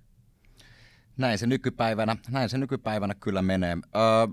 Näin 1.16 1.38
se 1.38 1.46
nykypäivänä, 1.46 2.16
näin 2.30 2.48
se 2.48 2.58
nykypäivänä 2.58 3.14
kyllä 3.14 3.42
menee. 3.42 3.76
Öö, 3.96 4.26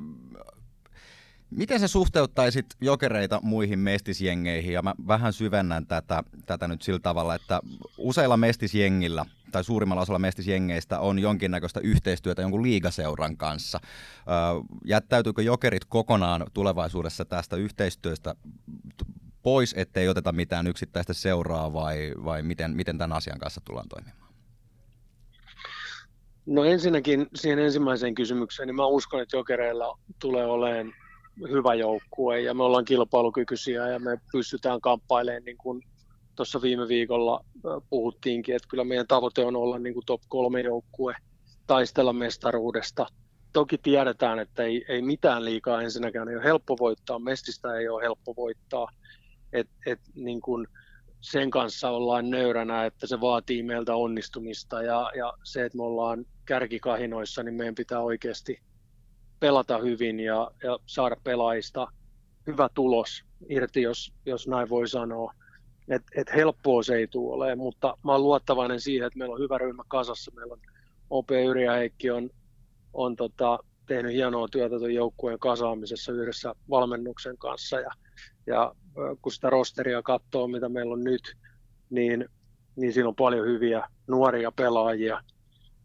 Miten 1.51 1.79
se 1.79 1.87
suhteuttaisit 1.87 2.65
jokereita 2.81 3.39
muihin 3.43 3.79
mestisjengeihin? 3.79 4.73
Ja 4.73 4.81
mä 4.81 4.93
vähän 5.07 5.33
syvennän 5.33 5.87
tätä, 5.87 6.23
tätä 6.45 6.67
nyt 6.67 6.81
sillä 6.81 6.99
tavalla, 6.99 7.35
että 7.35 7.61
useilla 7.97 8.37
mestisjengillä 8.37 9.25
tai 9.51 9.63
suurimmalla 9.63 10.01
osalla 10.01 10.19
mestisjengeistä 10.19 10.99
on 10.99 11.19
jonkinnäköistä 11.19 11.79
yhteistyötä 11.79 12.41
jonkun 12.41 12.63
liigaseuran 12.63 13.37
kanssa. 13.37 13.79
Jättäytyykö 14.85 15.41
jokerit 15.41 15.85
kokonaan 15.85 16.45
tulevaisuudessa 16.53 17.25
tästä 17.25 17.55
yhteistyöstä 17.55 18.35
pois, 19.43 19.73
ettei 19.77 20.09
oteta 20.09 20.31
mitään 20.31 20.67
yksittäistä 20.67 21.13
seuraa 21.13 21.73
vai, 21.73 22.13
vai 22.25 22.43
miten, 22.43 22.71
miten 22.75 22.97
tämän 22.97 23.17
asian 23.17 23.39
kanssa 23.39 23.61
tullaan 23.65 23.89
toimimaan? 23.89 24.31
No 26.45 26.63
ensinnäkin 26.63 27.27
siihen 27.35 27.59
ensimmäiseen 27.59 28.15
kysymykseen, 28.15 28.67
niin 28.67 28.75
mä 28.75 28.85
uskon, 28.85 29.21
että 29.21 29.37
jokereilla 29.37 29.99
tulee 30.19 30.45
olemaan 30.45 30.93
hyvä 31.49 31.73
joukkue 31.73 32.41
ja 32.41 32.53
me 32.53 32.63
ollaan 32.63 32.85
kilpailukykyisiä 32.85 33.87
ja 33.87 33.99
me 33.99 34.17
pystytään 34.31 34.81
kamppailemaan 34.81 35.43
niin 35.43 35.57
kuin 35.57 35.83
tuossa 36.35 36.61
viime 36.61 36.87
viikolla 36.87 37.45
puhuttiinkin, 37.89 38.55
että 38.55 38.67
kyllä 38.67 38.83
meidän 38.83 39.07
tavoite 39.07 39.45
on 39.45 39.55
olla 39.55 39.79
niin 39.79 39.93
kuin 39.93 40.05
top 40.05 40.21
kolme 40.27 40.61
joukkue, 40.61 41.15
taistella 41.67 42.13
mestaruudesta. 42.13 43.07
Toki 43.53 43.77
tiedetään, 43.77 44.39
että 44.39 44.63
ei, 44.63 44.85
ei 44.87 45.01
mitään 45.01 45.45
liikaa 45.45 45.81
ensinnäkään 45.81 46.29
ei 46.29 46.35
ole 46.35 46.43
helppo 46.43 46.75
voittaa, 46.79 47.19
mestistä 47.19 47.75
ei 47.75 47.89
ole 47.89 48.03
helppo 48.03 48.35
voittaa. 48.35 48.87
Et, 49.53 49.69
et, 49.85 49.99
niin 50.15 50.41
kuin 50.41 50.67
sen 51.21 51.51
kanssa 51.51 51.89
ollaan 51.89 52.29
nöyränä, 52.29 52.85
että 52.85 53.07
se 53.07 53.21
vaatii 53.21 53.63
meiltä 53.63 53.95
onnistumista 53.95 54.83
ja, 54.83 55.11
ja 55.17 55.33
se, 55.43 55.65
että 55.65 55.77
me 55.77 55.83
ollaan 55.83 56.25
kärkikahinoissa, 56.45 57.43
niin 57.43 57.55
meidän 57.55 57.75
pitää 57.75 57.99
oikeasti 57.99 58.61
pelata 59.39 59.77
hyvin 59.77 60.19
ja, 60.19 60.51
ja 60.63 60.79
saada 60.85 61.15
pelaajista 61.23 61.87
hyvä 62.47 62.69
tulos 62.73 63.23
irti, 63.49 63.81
jos, 63.81 64.13
jos 64.25 64.47
näin 64.47 64.69
voi 64.69 64.87
sanoa. 64.87 65.33
Et, 65.87 66.03
et 66.15 66.27
helppoa 66.35 66.83
se 66.83 66.95
ei 66.95 67.07
tule 67.07 67.35
ole, 67.35 67.55
mutta 67.55 67.97
mä 68.03 68.11
oon 68.11 68.23
luottavainen 68.23 68.79
siihen, 68.79 69.07
että 69.07 69.19
meillä 69.19 69.33
on 69.33 69.41
hyvä 69.41 69.57
ryhmä 69.57 69.83
kasassa. 69.87 70.31
Meillä 70.35 70.53
on 70.53 70.61
OP 71.09 71.31
Yrjä 71.31 71.73
Heikki 71.73 72.11
on, 72.11 72.29
on 72.93 73.15
tota, 73.15 73.59
tehnyt 73.85 74.13
hienoa 74.13 74.47
työtä 74.47 74.79
tuon 74.79 74.93
joukkueen 74.93 75.39
kasaamisessa 75.39 76.11
yhdessä 76.11 76.55
valmennuksen 76.69 77.37
kanssa. 77.37 77.79
Ja, 77.79 77.91
ja 78.47 78.75
kun 79.21 79.31
sitä 79.31 79.49
rosteria 79.49 80.01
katsoo, 80.01 80.47
mitä 80.47 80.69
meillä 80.69 80.93
on 80.93 81.03
nyt, 81.03 81.37
niin, 81.89 82.25
niin 82.75 82.93
siinä 82.93 83.09
on 83.09 83.15
paljon 83.15 83.47
hyviä 83.47 83.87
nuoria 84.07 84.51
pelaajia, 84.51 85.21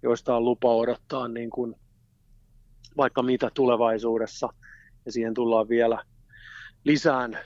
joista 0.02 0.36
on 0.36 0.44
lupa 0.44 0.74
odottaa 0.74 1.28
niin 1.28 1.50
kuin 1.50 1.74
vaikka 2.96 3.22
mitä 3.22 3.50
tulevaisuudessa. 3.54 4.48
Ja 5.06 5.12
siihen 5.12 5.34
tullaan 5.34 5.68
vielä 5.68 6.04
lisään 6.84 7.38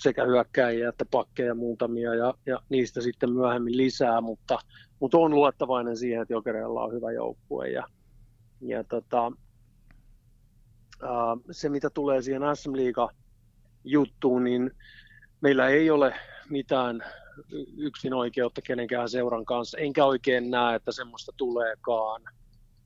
sekä 0.00 0.24
hyökkäjiä 0.24 0.88
että 0.88 1.04
pakkeja 1.10 1.54
muutamia 1.54 2.14
ja, 2.14 2.34
ja 2.46 2.60
niistä 2.68 3.00
sitten 3.00 3.32
myöhemmin 3.32 3.76
lisää, 3.76 4.20
mutta, 4.20 4.58
mutta 5.00 5.18
on 5.18 5.34
luottavainen 5.34 5.96
siihen, 5.96 6.22
että 6.22 6.34
Jokereilla 6.34 6.84
on 6.84 6.92
hyvä 6.92 7.12
joukkue. 7.12 7.68
Ja, 7.68 7.86
ja 8.60 8.84
tota, 8.84 9.32
ää, 11.02 11.36
se, 11.50 11.68
mitä 11.68 11.90
tulee 11.90 12.22
siihen 12.22 12.42
SM 12.54 12.76
Liiga 12.76 13.08
juttuun, 13.84 14.44
niin 14.44 14.70
meillä 15.40 15.68
ei 15.68 15.90
ole 15.90 16.14
mitään 16.50 17.04
yksin 17.76 18.14
oikeutta 18.14 18.62
kenenkään 18.62 19.08
seuran 19.08 19.44
kanssa, 19.44 19.78
enkä 19.78 20.04
oikein 20.04 20.50
näe, 20.50 20.76
että 20.76 20.92
semmoista 20.92 21.32
tuleekaan 21.36 22.22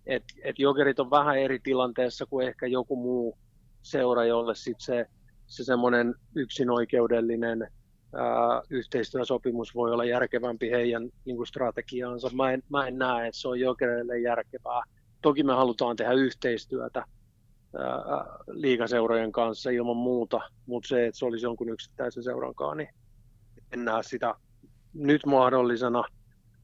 et, 0.07 0.25
et 0.43 0.59
jokerit 0.59 1.01
on 1.01 1.11
vähän 1.11 1.39
eri 1.39 1.59
tilanteessa 1.59 2.27
kuin 2.27 2.47
ehkä 2.47 2.67
joku 2.67 2.97
muu 2.97 3.39
seura, 3.83 4.25
jolle 4.25 4.55
sit 4.55 4.81
se, 4.81 5.07
se 5.47 5.65
semmoinen 5.65 6.15
yksinoikeudellinen 6.35 7.63
ää, 7.63 8.63
yhteistyösopimus 8.71 9.75
voi 9.75 9.93
olla 9.93 10.05
järkevämpi 10.05 10.71
heidän 10.71 11.11
niin 11.25 11.37
kuin 11.37 11.47
strategiaansa. 11.47 12.31
Mä 12.35 12.53
en, 12.53 12.63
mä 12.71 12.87
en 12.87 12.99
näe, 12.99 13.27
että 13.27 13.41
se 13.41 13.49
on 13.49 13.61
jokereille 13.61 14.19
järkevää. 14.19 14.83
Toki 15.23 15.43
me 15.43 15.53
halutaan 15.53 15.97
tehdä 15.97 16.13
yhteistyötä 16.13 17.05
liikaseurojen 18.47 19.33
kanssa 19.33 19.71
ilman 19.71 19.97
muuta, 19.97 20.41
mutta 20.67 20.89
se, 20.89 21.07
että 21.07 21.19
se 21.19 21.25
olisi 21.25 21.47
jonkun 21.47 21.69
yksittäisen 21.69 22.23
seurankaan, 22.23 22.77
niin 22.77 22.89
en 23.73 23.85
näe 23.85 24.03
sitä 24.03 24.35
nyt 24.95 25.27
mahdollisena 25.27 26.05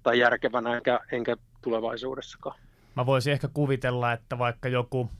tai 0.02 0.18
järkevänä 0.18 0.76
enkä, 0.76 1.00
enkä 1.12 1.36
tulevaisuudessakaan. 1.62 2.58
Mä 2.96 3.06
voisin 3.06 3.32
ehkä 3.32 3.48
kuvitella, 3.54 4.12
että 4.12 4.38
vaikka 4.38 4.68
joku 4.68 5.10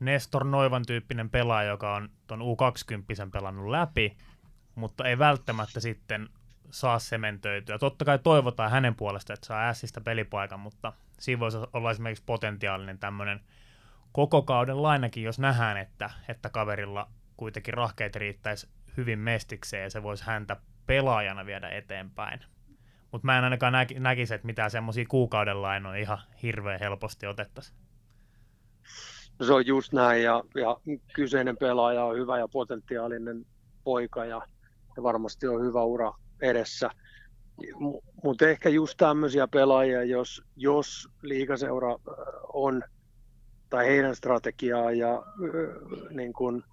Nestor 0.00 0.44
Noivan 0.44 0.82
tyyppinen 0.86 1.30
pelaaja, 1.30 1.70
joka 1.70 1.94
on 1.94 2.08
ton 2.26 2.40
U20 2.40 3.30
pelannut 3.32 3.70
läpi, 3.70 4.16
mutta 4.74 5.04
ei 5.08 5.18
välttämättä 5.18 5.80
sitten 5.80 6.28
saa 6.70 6.98
sementöityä. 6.98 7.78
Totta 7.78 8.04
kai 8.04 8.18
toivotaan 8.18 8.70
hänen 8.70 8.94
puolesta, 8.94 9.32
että 9.32 9.46
saa 9.46 9.68
ässistä 9.68 10.00
pelipaikan, 10.00 10.60
mutta 10.60 10.92
siinä 11.18 11.40
voisi 11.40 11.58
olla 11.72 11.90
esimerkiksi 11.90 12.24
potentiaalinen 12.26 12.98
tämmöinen 12.98 13.40
koko 14.16 14.42
kauden 14.42 14.82
lainakin, 14.82 15.22
jos 15.22 15.38
nähdään, 15.38 15.76
että, 15.76 16.10
että 16.28 16.48
kaverilla 16.48 17.08
kuitenkin 17.36 17.74
rahkeet 17.74 18.16
riittäisi 18.16 18.68
hyvin 18.96 19.18
mestikseen 19.18 19.82
ja 19.82 19.90
se 19.90 20.02
voisi 20.02 20.24
häntä 20.24 20.56
pelaajana 20.86 21.46
viedä 21.46 21.68
eteenpäin. 21.68 22.40
Mutta 23.12 23.26
mä 23.26 23.38
en 23.38 23.44
ainakaan 23.44 23.72
nä- 23.72 23.86
näkisi, 23.98 24.34
että 24.34 24.46
mitään 24.46 24.70
semmoisia 24.70 25.04
kuukauden 25.08 25.62
lainoja 25.62 26.00
ihan 26.00 26.18
hirveän 26.42 26.80
helposti 26.80 27.26
otettaisiin. 27.26 27.78
No 29.38 29.46
se 29.46 29.52
on 29.52 29.66
just 29.66 29.92
näin, 29.92 30.22
ja, 30.22 30.42
ja 30.54 30.76
kyseinen 31.12 31.56
pelaaja 31.56 32.04
on 32.04 32.16
hyvä 32.16 32.38
ja 32.38 32.48
potentiaalinen 32.48 33.46
poika, 33.84 34.24
ja, 34.24 34.42
ja 34.96 35.02
varmasti 35.02 35.46
on 35.46 35.62
hyvä 35.62 35.82
ura 35.82 36.12
edessä. 36.40 36.90
Mutta 38.24 38.48
ehkä 38.48 38.68
just 38.68 38.96
tämmöisiä 38.96 39.48
pelaajia, 39.48 40.04
jos, 40.04 40.42
jos 40.56 41.08
liikaseura 41.22 41.96
on, 42.52 42.82
tai 43.70 43.86
heidän 43.86 44.16
strategiaa 44.16 44.92
ja 44.92 45.22
niin 46.10 46.32
kun, 46.32 46.64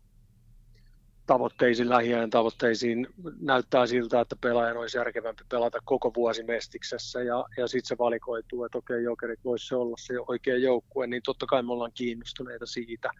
tavoitteisiin, 1.25 1.89
lähiajan 1.89 2.29
tavoitteisiin 2.29 3.07
näyttää 3.41 3.87
siltä, 3.87 4.21
että 4.21 4.35
pelaajan 4.41 4.77
olisi 4.77 4.97
järkevämpi 4.97 5.43
pelata 5.49 5.79
koko 5.85 6.11
vuosi 6.15 6.43
Mestiksessä 6.43 7.21
ja, 7.21 7.45
ja 7.57 7.67
sitten 7.67 7.87
se 7.87 7.97
valikoituu, 7.97 8.63
että 8.63 8.77
okei, 8.77 9.03
Jokerit 9.03 9.43
voisi 9.43 9.75
olla 9.75 9.95
se 9.99 10.13
oikea 10.27 10.57
joukkue, 10.57 11.07
niin 11.07 11.21
totta 11.25 11.45
kai 11.45 11.63
me 11.63 11.73
ollaan 11.73 11.91
kiinnostuneita 11.93 12.65
siitä. 12.65 13.11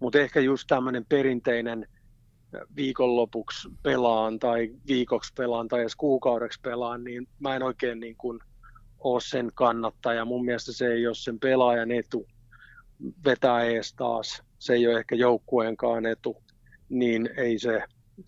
Mutta 0.00 0.18
ehkä 0.18 0.40
just 0.40 0.64
tämmöinen 0.68 1.06
perinteinen 1.08 1.88
viikonlopuksi 2.76 3.68
pelaan 3.82 4.38
tai 4.38 4.70
viikoksi 4.86 5.32
pelaan 5.36 5.68
tai 5.68 5.80
edes 5.80 5.96
kuukaudeksi 5.96 6.60
pelaan, 6.62 7.04
niin 7.04 7.28
mä 7.38 7.56
en 7.56 7.62
oikein 7.62 8.00
niin 8.00 8.16
kuin 8.16 8.40
ole 8.98 9.20
sen 9.20 9.50
kannattaja. 9.54 10.24
Mun 10.24 10.44
mielestä 10.44 10.72
se 10.72 10.86
ei 10.86 11.06
ole 11.06 11.14
sen 11.14 11.38
pelaajan 11.38 11.90
etu 11.90 12.26
vetää 13.24 13.62
ees 13.62 13.94
taas. 13.94 14.42
Se 14.58 14.72
ei 14.72 14.86
ole 14.86 14.98
ehkä 14.98 15.14
joukkueenkaan 15.14 16.06
etu 16.06 16.42
niin 16.92 17.30
ei 17.36 17.58
se, 17.58 17.82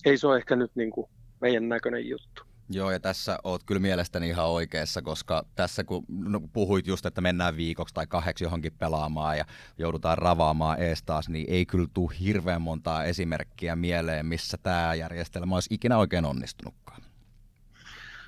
ei 0.04 0.18
se 0.18 0.26
ole 0.26 0.36
ehkä 0.36 0.56
nyt 0.56 0.70
niin 0.74 0.90
kuin 0.90 1.10
meidän 1.40 1.68
näköinen 1.68 2.08
juttu. 2.08 2.42
Joo, 2.70 2.90
ja 2.90 3.00
tässä 3.00 3.38
oot 3.44 3.64
kyllä 3.64 3.80
mielestäni 3.80 4.28
ihan 4.28 4.48
oikeassa, 4.48 5.02
koska 5.02 5.44
tässä 5.54 5.84
kun 5.84 6.04
no, 6.08 6.40
puhuit 6.52 6.86
just, 6.86 7.06
että 7.06 7.20
mennään 7.20 7.56
viikoksi 7.56 7.94
tai 7.94 8.06
kahdeksi 8.06 8.44
johonkin 8.44 8.72
pelaamaan 8.78 9.38
ja 9.38 9.44
joudutaan 9.78 10.18
ravaamaan 10.18 10.82
ees 10.82 11.02
taas, 11.02 11.28
niin 11.28 11.46
ei 11.48 11.66
kyllä 11.66 11.88
tule 11.94 12.14
hirveän 12.20 12.62
montaa 12.62 13.04
esimerkkiä 13.04 13.76
mieleen, 13.76 14.26
missä 14.26 14.56
tämä 14.62 14.94
järjestelmä 14.94 15.54
olisi 15.54 15.74
ikinä 15.74 15.98
oikein 15.98 16.24
onnistunutkaan. 16.24 17.02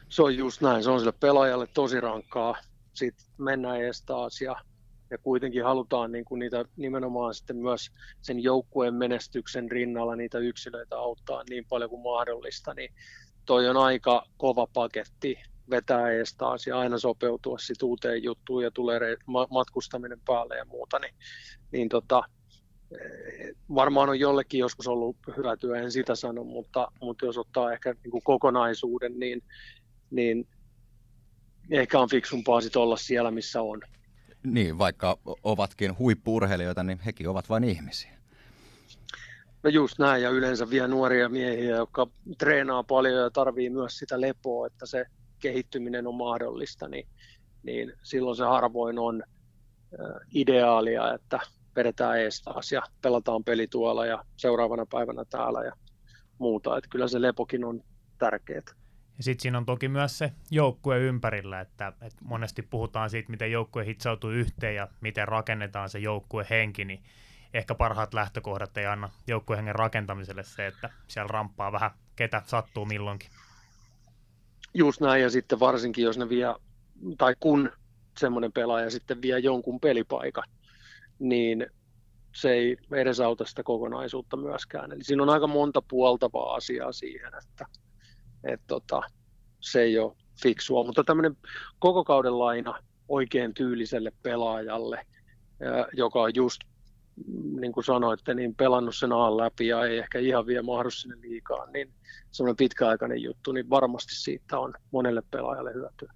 Se 0.08 0.22
on 0.22 0.36
just 0.36 0.60
näin, 0.60 0.82
se 0.82 0.90
on 0.90 0.98
sille 1.00 1.12
pelaajalle 1.12 1.66
tosi 1.66 2.00
rankkaa. 2.00 2.56
Sitten 2.92 3.26
mennään 3.38 3.80
ees 3.80 4.02
taas 4.02 4.40
ja, 4.40 4.56
ja 5.10 5.18
kuitenkin 5.18 5.64
halutaan 5.64 6.12
niin 6.12 6.24
kuin 6.24 6.38
niitä 6.38 6.64
nimenomaan 6.76 7.34
sitten 7.34 7.56
myös 7.56 7.90
sen 8.22 8.42
joukkueen 8.42 8.94
menestyksen 8.94 9.70
rinnalla 9.70 10.16
niitä 10.16 10.38
yksilöitä 10.38 10.96
auttaa 10.96 11.42
niin 11.50 11.64
paljon 11.68 11.90
kuin 11.90 12.02
mahdollista, 12.02 12.74
niin 12.74 12.94
toi 13.44 13.68
on 13.68 13.76
aika 13.76 14.26
kova 14.36 14.66
paketti 14.72 15.38
vetää 15.70 16.10
ees 16.10 16.34
taas 16.34 16.66
ja 16.66 16.78
aina 16.78 16.98
sopeutua 16.98 17.58
sit 17.58 17.82
uuteen 17.82 18.22
juttuun 18.22 18.62
ja 18.62 18.70
tulee 18.70 19.00
matkustaminen 19.50 20.20
päälle 20.26 20.56
ja 20.56 20.64
muuta, 20.64 20.98
niin, 20.98 21.14
niin 21.72 21.88
tota, 21.88 22.22
varmaan 23.74 24.08
on 24.08 24.20
jollekin 24.20 24.58
joskus 24.58 24.88
ollut 24.88 25.16
hyötyä, 25.36 25.78
en 25.78 25.92
sitä 25.92 26.14
sano, 26.14 26.44
mutta, 26.44 26.88
mutta 27.00 27.26
jos 27.26 27.38
ottaa 27.38 27.72
ehkä 27.72 27.94
niin 28.04 28.10
kuin 28.10 28.22
kokonaisuuden, 28.24 29.18
niin, 29.20 29.42
niin 30.10 30.48
ehkä 31.70 32.00
on 32.00 32.08
fiksumpaa 32.08 32.60
sit 32.60 32.76
olla 32.76 32.96
siellä, 32.96 33.30
missä 33.30 33.62
on. 33.62 33.82
Niin, 34.50 34.78
vaikka 34.78 35.18
ovatkin 35.42 35.98
huippuurheilijoita, 35.98 36.82
niin 36.82 36.98
hekin 36.98 37.28
ovat 37.28 37.48
vain 37.48 37.64
ihmisiä. 37.64 38.10
No 39.62 39.70
just 39.70 39.98
näin, 39.98 40.22
ja 40.22 40.30
yleensä 40.30 40.70
vielä 40.70 40.88
nuoria 40.88 41.28
miehiä, 41.28 41.76
jotka 41.76 42.06
treenaa 42.38 42.82
paljon 42.82 43.22
ja 43.22 43.30
tarvii 43.30 43.70
myös 43.70 43.98
sitä 43.98 44.20
lepoa, 44.20 44.66
että 44.66 44.86
se 44.86 45.06
kehittyminen 45.38 46.06
on 46.06 46.14
mahdollista, 46.14 46.88
niin, 46.88 47.06
niin 47.62 47.92
silloin 48.02 48.36
se 48.36 48.44
harvoin 48.44 48.98
on 48.98 49.22
ideaalia, 50.34 51.14
että 51.14 51.40
vedetään 51.76 52.20
ees 52.20 52.42
taas 52.42 52.72
ja 52.72 52.82
pelataan 53.02 53.44
peli 53.44 53.66
tuolla 53.66 54.06
ja 54.06 54.24
seuraavana 54.36 54.86
päivänä 54.86 55.24
täällä 55.24 55.64
ja 55.64 55.72
muuta. 56.38 56.76
Että 56.76 56.90
kyllä 56.90 57.08
se 57.08 57.22
lepokin 57.22 57.64
on 57.64 57.80
tärkeää. 58.18 58.62
Ja 59.16 59.22
sitten 59.24 59.42
siinä 59.42 59.58
on 59.58 59.66
toki 59.66 59.88
myös 59.88 60.18
se 60.18 60.32
joukkue 60.50 60.98
ympärillä, 60.98 61.60
että, 61.60 61.88
että 61.88 62.24
monesti 62.24 62.62
puhutaan 62.62 63.10
siitä, 63.10 63.30
miten 63.30 63.52
joukkue 63.52 63.86
hitsautuu 63.86 64.30
yhteen 64.30 64.74
ja 64.74 64.88
miten 65.00 65.28
rakennetaan 65.28 65.88
se 65.88 65.98
joukkue 65.98 66.46
henki, 66.50 66.84
niin 66.84 67.02
ehkä 67.54 67.74
parhaat 67.74 68.14
lähtökohdat 68.14 68.76
ei 68.76 68.86
anna 68.86 69.08
joukkuehengen 69.26 69.74
rakentamiselle 69.74 70.42
se, 70.42 70.66
että 70.66 70.90
siellä 71.08 71.28
ramppaa 71.28 71.72
vähän 71.72 71.90
ketä 72.16 72.42
sattuu 72.46 72.84
milloinkin. 72.84 73.30
Just 74.74 75.00
näin, 75.00 75.22
ja 75.22 75.30
sitten 75.30 75.60
varsinkin 75.60 76.04
jos 76.04 76.18
ne 76.18 76.28
vie, 76.28 76.46
tai 77.18 77.34
kun 77.40 77.70
semmoinen 78.18 78.52
pelaaja 78.52 78.90
sitten 78.90 79.22
vie 79.22 79.38
jonkun 79.38 79.80
pelipaikan, 79.80 80.44
niin 81.18 81.66
se 82.34 82.50
ei 82.50 82.76
edesauta 82.92 83.44
sitä 83.44 83.62
kokonaisuutta 83.62 84.36
myöskään. 84.36 84.92
Eli 84.92 85.04
siinä 85.04 85.22
on 85.22 85.30
aika 85.30 85.46
monta 85.46 85.82
puoltavaa 85.82 86.54
asiaa 86.54 86.92
siihen, 86.92 87.32
että 87.42 87.66
et 88.48 88.60
tota, 88.66 89.02
se 89.60 89.82
ei 89.82 89.98
ole 89.98 90.16
fiksua, 90.42 90.84
mutta 90.84 91.04
tämmöinen 91.04 91.36
koko 91.78 92.04
kauden 92.04 92.38
laina 92.38 92.78
oikein 93.08 93.54
tyyliselle 93.54 94.12
pelaajalle, 94.22 95.06
joka 95.92 96.22
on 96.22 96.34
just 96.34 96.60
niin 97.60 97.72
kuin 97.72 97.84
sanoitte, 97.84 98.34
niin 98.34 98.54
pelannut 98.54 98.96
sen 98.96 99.12
aan 99.12 99.36
läpi 99.36 99.66
ja 99.66 99.84
ei 99.86 99.98
ehkä 99.98 100.18
ihan 100.18 100.46
vielä 100.46 100.62
mahdu 100.62 100.90
sinne 100.90 101.16
liikaa, 101.20 101.66
niin 101.66 101.92
semmoinen 102.30 102.56
pitkäaikainen 102.56 103.22
juttu, 103.22 103.52
niin 103.52 103.70
varmasti 103.70 104.14
siitä 104.14 104.58
on 104.58 104.74
monelle 104.90 105.22
pelaajalle 105.30 105.74
hyötyä. 105.74 106.12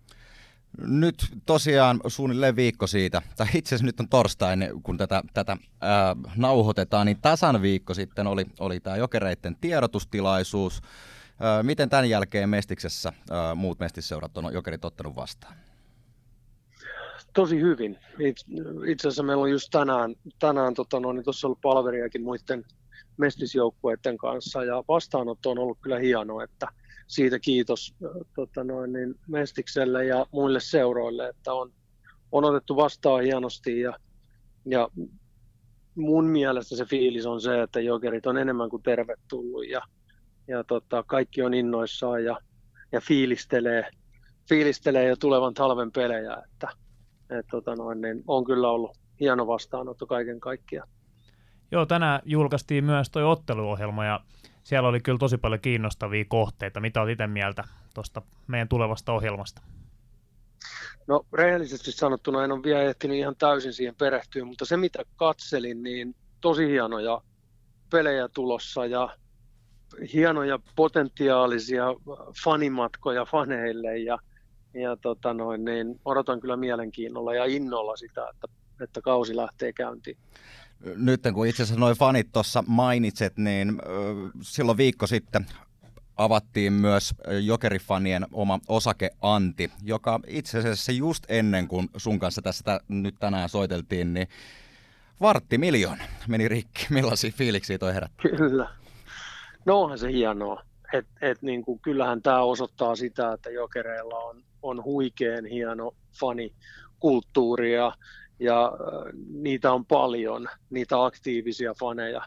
Nyt 0.79 1.17
tosiaan 1.47 2.01
suunnilleen 2.07 2.57
viikko 2.57 2.87
siitä, 2.87 3.23
tai 3.37 3.47
itse 3.55 3.69
asiassa 3.75 3.87
nyt 3.87 4.01
on 4.01 4.09
torstain, 4.09 4.71
kun 4.83 4.99
tätä, 4.99 5.23
tätä 5.35 5.57
ää, 5.81 6.17
nauhoitetaan, 6.37 7.07
niin 7.07 7.19
tasan 7.23 7.63
viikko 7.63 7.95
sitten 7.95 8.27
oli, 8.27 8.47
oli 8.61 8.81
tämä 8.81 8.97
jokereiden 8.97 9.57
tiedotustilaisuus. 9.61 10.83
Miten 11.63 11.89
tämän 11.91 12.11
jälkeen 12.11 12.49
Mestiksessä 12.49 13.13
muut 13.55 13.79
mestisseurat 13.79 14.39
on 14.39 14.55
jokerit 14.55 14.85
ottanut 14.85 15.17
vastaan? 15.17 15.55
tosi 17.35 17.61
hyvin. 17.61 17.99
Itse 18.87 19.09
asiassa 19.09 19.23
meillä 19.23 19.43
on 19.43 19.51
just 19.51 19.69
tänään, 19.71 20.15
tänään 20.39 20.75
tota, 20.75 21.01
no, 21.01 21.13
niin 21.13 21.25
tuossa 21.25 21.47
ollut 21.47 21.61
palveriakin 21.61 22.23
muiden 22.23 22.65
mestisjoukkueiden 23.17 24.19
kanssa 24.19 24.65
ja 24.65 24.85
vastaanotto 24.89 25.51
on 25.51 25.59
ollut 25.59 25.79
kyllä 25.81 25.99
hieno, 25.99 26.41
että 26.41 26.69
siitä 27.07 27.39
kiitos 27.39 27.95
tota, 28.35 28.65
noin, 28.65 28.93
niin 28.93 29.15
Mestikselle 29.29 30.05
ja 30.05 30.27
muille 30.33 30.61
seuroille, 30.61 31.29
että 31.29 31.53
on, 31.53 31.73
on 32.33 32.45
otettu 32.45 32.77
vastaan 32.77 33.23
hienosti 33.23 33.81
ja, 33.81 33.99
ja 34.67 34.89
mun 35.95 36.25
mielestä 36.25 36.77
se 36.77 36.85
fiilis 36.85 37.27
on 37.27 37.41
se, 37.41 37.63
että 37.63 37.81
jokerit 37.81 38.27
on 38.27 38.39
enemmän 38.39 38.71
kuin 38.71 38.83
tervetullut 38.83 39.69
ja, 39.69 39.81
ja 40.51 40.65
tota, 40.65 41.03
kaikki 41.03 41.43
on 41.43 41.55
innoissaan 41.55 42.25
ja, 42.25 42.39
ja 42.93 43.01
fiilistelee, 43.01 43.91
fiilistelee 44.49 45.09
jo 45.09 45.17
tulevan 45.17 45.55
talven 45.55 45.93
pelejä, 45.93 46.37
että 46.45 46.69
et, 47.31 47.47
tota 47.51 47.77
noin, 47.77 48.01
niin 48.01 48.25
on 48.27 48.45
kyllä 48.45 48.71
ollut 48.71 48.97
hieno 49.21 49.47
vastaanotto 49.47 50.07
kaiken 50.07 50.41
kaikkiaan. 50.41 50.89
Joo, 51.71 51.87
tänään 51.87 52.21
julkaistiin 52.25 52.85
myös 52.85 53.11
tuo 53.11 53.31
otteluohjelma 53.31 54.05
ja 54.05 54.21
siellä 54.63 54.89
oli 54.89 55.01
kyllä 55.01 55.19
tosi 55.19 55.39
paljon 55.39 55.61
kiinnostavia 55.61 56.25
kohteita. 56.29 56.81
Mitä 56.81 57.03
olet 57.03 57.13
itse 57.13 57.27
mieltä 57.27 57.65
tuosta 57.95 58.23
meidän 58.47 58.69
tulevasta 58.69 59.13
ohjelmasta? 59.13 59.63
No 61.07 61.27
rehellisesti 61.33 61.93
sanottuna 61.93 62.45
en 62.45 62.53
ole 62.53 62.63
vielä 62.63 62.83
ehtinyt 62.83 63.17
ihan 63.17 63.37
täysin 63.37 63.73
siihen 63.73 63.95
perehtyä, 63.95 64.45
mutta 64.45 64.65
se 64.65 64.77
mitä 64.77 64.99
katselin, 65.17 65.83
niin 65.83 66.15
tosi 66.41 66.69
hienoja 66.69 67.21
pelejä 67.91 68.29
tulossa 68.29 68.87
ja 68.87 69.17
hienoja 70.13 70.59
potentiaalisia 70.77 71.85
fanimatkoja 72.45 73.25
faneille 73.25 73.99
ja 73.99 74.19
ja 74.75 74.97
tota 74.97 75.35
noin, 75.35 75.65
niin 75.65 76.01
odotan 76.05 76.41
kyllä 76.41 76.57
mielenkiinnolla 76.57 77.35
ja 77.35 77.45
innolla 77.45 77.97
sitä, 77.97 78.29
että, 78.35 78.47
että 78.85 79.01
kausi 79.01 79.37
lähtee 79.37 79.73
käyntiin. 79.73 80.17
Nyt 80.97 81.21
kun 81.35 81.47
itse 81.47 81.63
asiassa 81.63 81.81
noin 81.81 81.97
fanit 81.97 82.33
tuossa 82.33 82.65
mainitset, 82.67 83.37
niin 83.37 83.83
silloin 84.43 84.79
viikko 84.79 85.07
sitten 85.07 85.47
avattiin 86.17 86.73
myös 86.73 87.15
jokerifanien 87.43 88.27
oma 88.33 88.59
osakeanti, 88.69 89.71
joka 89.83 90.21
itse 90.27 90.59
asiassa 90.59 90.93
just 90.93 91.25
ennen 91.29 91.69
kuin 91.69 91.89
sun 91.97 92.19
kanssa 92.19 92.43
tässä 92.43 92.81
nyt 92.89 93.15
tänään 93.21 93.49
soiteltiin, 93.49 94.15
niin 94.15 94.29
vartti 95.21 95.59
miljoona 95.59 96.05
meni 96.29 96.49
rikki. 96.49 96.87
Millaisia 96.91 97.33
fiiliksiä 97.35 97.79
toi 97.79 97.95
herätti? 97.95 98.29
Kyllä. 98.37 98.80
No 99.67 99.81
onhan 99.81 99.99
se 99.99 100.13
hienoa. 100.13 100.63
Et, 100.93 101.07
et 101.21 101.43
niin 101.43 101.65
kuin, 101.65 101.81
kyllähän 101.81 102.23
tämä 102.23 102.43
osoittaa 102.43 102.97
sitä, 102.97 103.33
että 103.33 103.51
jokereilla 103.51 104.19
on 104.19 104.43
on 104.63 104.85
huikean 104.85 105.45
hieno 105.45 105.95
fanikulttuuri 106.21 107.75
ja, 107.75 107.93
ja 108.39 108.73
niitä 109.29 109.73
on 109.73 109.87
paljon, 109.87 110.49
niitä 110.71 111.05
aktiivisia 111.05 111.75
faneja, 111.81 112.23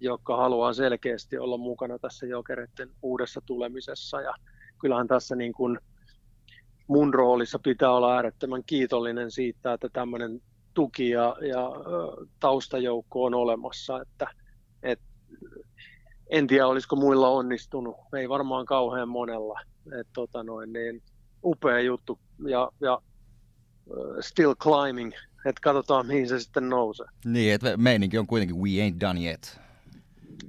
jotka 0.00 0.36
haluaa 0.36 0.72
selkeästi 0.72 1.38
olla 1.38 1.56
mukana 1.56 1.98
tässä 1.98 2.26
jokereiden 2.26 2.90
uudessa 3.02 3.40
tulemisessa. 3.46 4.20
Ja 4.20 4.34
kyllähän 4.80 5.08
tässä 5.08 5.36
niin 5.36 5.52
kuin 5.52 5.78
mun 6.86 7.14
roolissa 7.14 7.58
pitää 7.58 7.92
olla 7.92 8.14
äärettömän 8.14 8.64
kiitollinen 8.64 9.30
siitä, 9.30 9.72
että 9.72 9.88
tämmöinen 9.92 10.40
tuki 10.74 11.10
ja, 11.10 11.36
ja 11.48 11.70
taustajoukko 12.40 13.24
on 13.24 13.34
olemassa, 13.34 14.00
että, 14.00 14.26
että 14.82 15.04
en 16.30 16.46
tiedä 16.46 16.66
olisiko 16.66 16.96
muilla 16.96 17.28
onnistunut, 17.28 17.96
ei 18.16 18.28
varmaan 18.28 18.66
kauhean 18.66 19.08
monella. 19.08 19.60
että 20.00 20.12
tota 20.12 20.42
noin, 20.42 20.72
niin 20.72 21.02
upea 21.44 21.80
juttu 21.80 22.18
ja, 22.46 22.70
ja 22.80 23.02
still 24.20 24.54
climbing, 24.54 25.12
että 25.46 25.60
katsotaan 25.62 26.06
mihin 26.06 26.28
se 26.28 26.40
sitten 26.40 26.68
nousee. 26.68 27.06
Niin, 27.24 27.54
että 27.54 27.76
meininki 27.76 28.18
on 28.18 28.26
kuitenkin 28.26 28.56
we 28.56 28.68
ain't 28.68 29.00
done 29.00 29.24
yet. 29.24 29.60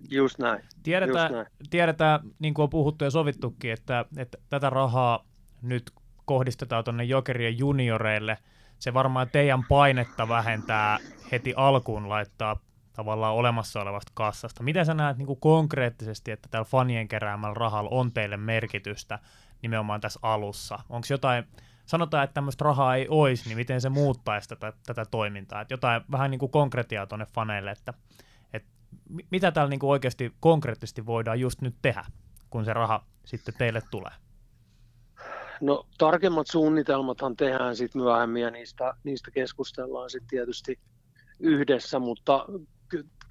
Just 0.10 0.40
näin. 0.40 0.64
Tiedetään, 0.84 1.24
Just 1.24 1.34
näin. 1.34 1.48
tiedetään, 1.70 2.20
niin 2.40 2.54
kuin 2.54 2.64
on 2.64 2.70
puhuttu 2.70 3.04
ja 3.04 3.12
sovittukin, 3.12 3.72
että, 3.72 4.06
että 4.18 4.38
tätä 4.50 4.70
rahaa 4.70 5.26
nyt 5.62 5.92
kohdistetaan 6.26 6.84
tuonne 6.84 7.04
jokerien 7.04 7.58
junioreille. 7.58 8.38
Se 8.80 8.94
varmaan 8.94 9.30
teidän 9.32 9.64
painetta 9.70 10.28
vähentää 10.28 10.98
heti 11.32 11.54
alkuun 11.56 12.10
laittaa 12.10 12.60
tavallaan 13.00 13.36
olemassa 13.36 13.82
olevasta 13.82 14.12
kassasta. 14.16 14.64
Miten 14.64 14.86
sä 14.86 14.94
näet 14.94 15.18
niin 15.18 15.26
kuin 15.26 15.40
konkreettisesti, 15.40 16.32
että 16.32 16.50
tällä 16.52 16.66
fanien 16.66 17.08
keräämällä 17.08 17.54
rahalla 17.54 17.90
on 17.94 18.12
teille 18.12 18.38
merkitystä 18.38 19.20
nimenomaan 19.62 20.02
tässä 20.02 20.20
alussa? 20.24 20.80
Onko 20.90 21.08
jotain, 21.10 21.44
sanotaan, 21.86 22.24
että 22.24 22.34
tämmöistä 22.34 22.66
rahaa 22.66 22.96
ei 22.96 23.08
olisi, 23.10 23.50
niin 23.50 23.58
miten 23.58 23.82
se 23.82 23.90
muuttaisi 23.90 24.50
tätä, 24.50 24.74
tätä 24.86 25.06
toimintaa? 25.06 25.62
Et 25.62 25.72
jotain 25.72 26.02
vähän 26.12 26.32
niin 26.32 26.40
kuin 26.40 26.52
konkretiaa 26.52 27.08
tuonne 27.08 27.26
faneille, 27.34 27.72
että, 27.72 27.94
että 28.54 28.70
mitä 29.32 29.52
täällä 29.52 29.70
niin 29.70 29.80
kuin 29.80 29.90
oikeasti 29.90 30.34
konkreettisesti 30.40 31.06
voidaan 31.06 31.40
just 31.40 31.62
nyt 31.62 31.76
tehdä, 31.82 32.06
kun 32.50 32.66
se 32.66 32.74
raha 32.74 33.04
sitten 33.26 33.54
teille 33.58 33.82
tulee? 33.92 34.14
No 35.62 35.86
tarkemmat 35.98 36.48
suunnitelmathan 36.48 37.36
tehdään 37.36 37.76
sitten 37.76 38.02
myöhemmin 38.02 38.42
ja 38.42 38.52
niistä, 38.52 38.94
niistä 39.04 39.32
keskustellaan 39.32 40.10
sitten 40.10 40.30
tietysti 40.30 40.80
yhdessä, 41.40 42.00
mutta 42.00 42.46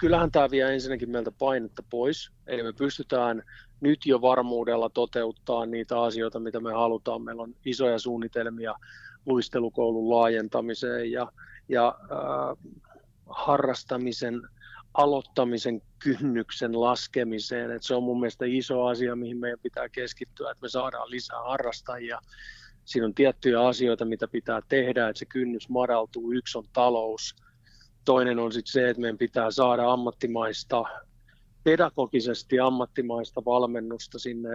kyllähän 0.01 0.31
tämä 0.31 0.51
vie 0.51 0.75
ensinnäkin 0.75 1.11
meiltä 1.11 1.33
painetta 1.39 1.83
pois. 1.91 2.31
Eli 2.47 2.63
me 2.63 2.73
pystytään 2.73 3.43
nyt 3.81 4.07
jo 4.07 4.21
varmuudella 4.21 4.91
toteuttaa 4.91 5.67
niitä 5.67 6.03
asioita, 6.03 6.41
mitä 6.41 6.61
me 6.61 6.73
halutaan. 6.73 7.23
Meillä 7.23 7.43
on 7.43 7.55
isoja 7.65 7.99
suunnitelmia 7.99 8.75
luistelukoulun 9.27 10.11
laajentamiseen 10.11 11.13
ja, 11.13 11.33
ja 11.69 11.99
äh, 12.03 12.75
harrastamisen 13.27 14.43
aloittamisen 14.95 15.83
kynnyksen 15.99 16.81
laskemiseen. 16.81 17.71
Et 17.71 17.83
se 17.83 17.95
on 17.95 18.03
mun 18.03 18.21
mielestä 18.21 18.45
iso 18.49 18.85
asia, 18.85 19.17
mihin 19.17 19.39
meidän 19.39 19.59
pitää 19.63 19.89
keskittyä, 19.89 20.51
että 20.51 20.63
me 20.63 20.69
saadaan 20.69 21.11
lisää 21.11 21.43
harrastajia. 21.43 22.19
Siinä 22.85 23.07
on 23.07 23.15
tiettyjä 23.15 23.67
asioita, 23.67 24.05
mitä 24.05 24.29
pitää 24.29 24.61
tehdä, 24.69 25.09
että 25.09 25.19
se 25.19 25.27
kynnys 25.27 25.69
madaltuu. 25.69 26.33
Yksi 26.33 26.59
on 26.59 26.65
talous. 26.73 27.37
Toinen 28.09 28.39
on 28.39 28.53
sitten 28.53 28.73
se, 28.73 28.91
että 28.91 29.01
meidän 29.01 29.19
pitää 29.19 29.51
saada 29.51 29.93
ammattimaista, 29.93 30.85
pedagogisesti 31.65 32.61
ammattimaista 32.61 33.45
valmennusta 33.45 34.19
sinne 34.19 34.49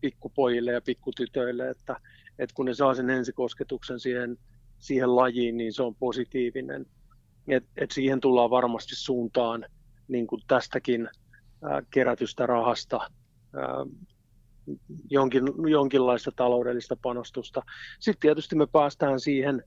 pikkupojille 0.00 0.72
ja 0.72 0.80
pikkutytöille, 0.80 1.70
että, 1.70 1.96
että 2.38 2.54
kun 2.54 2.66
ne 2.66 2.74
saa 2.74 2.94
sen 2.94 3.10
ensikosketuksen 3.10 4.00
siihen, 4.00 4.38
siihen 4.78 5.16
lajiin, 5.16 5.56
niin 5.56 5.72
se 5.72 5.82
on 5.82 5.94
positiivinen 5.94 6.86
et, 7.48 7.64
et 7.76 7.90
siihen 7.90 8.20
tullaan 8.20 8.50
varmasti 8.50 8.96
suuntaan 8.96 9.66
niin 10.08 10.26
kuin 10.26 10.42
tästäkin 10.46 11.08
ää, 11.62 11.82
kerätystä 11.90 12.46
rahasta 12.46 13.00
ää, 13.54 13.86
jonkin, 15.10 15.42
jonkinlaista 15.70 16.32
taloudellista 16.36 16.96
panostusta. 17.02 17.62
Sitten 18.00 18.20
tietysti 18.20 18.56
me 18.56 18.66
päästään 18.66 19.20
siihen 19.20 19.64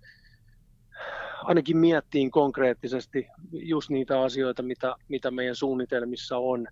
ainakin 1.46 1.78
miettiin 1.78 2.32
konkreettisesti 2.32 3.28
just 3.52 3.90
niitä 3.90 4.22
asioita, 4.22 4.64
mitä, 4.64 4.96
mitä 5.08 5.32
meidän 5.32 5.56
suunnitelmissa 5.56 6.38
on, 6.38 6.68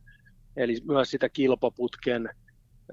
eli 0.56 0.78
myös 0.88 1.12
sitä 1.12 1.30
kilpaputken 1.30 2.30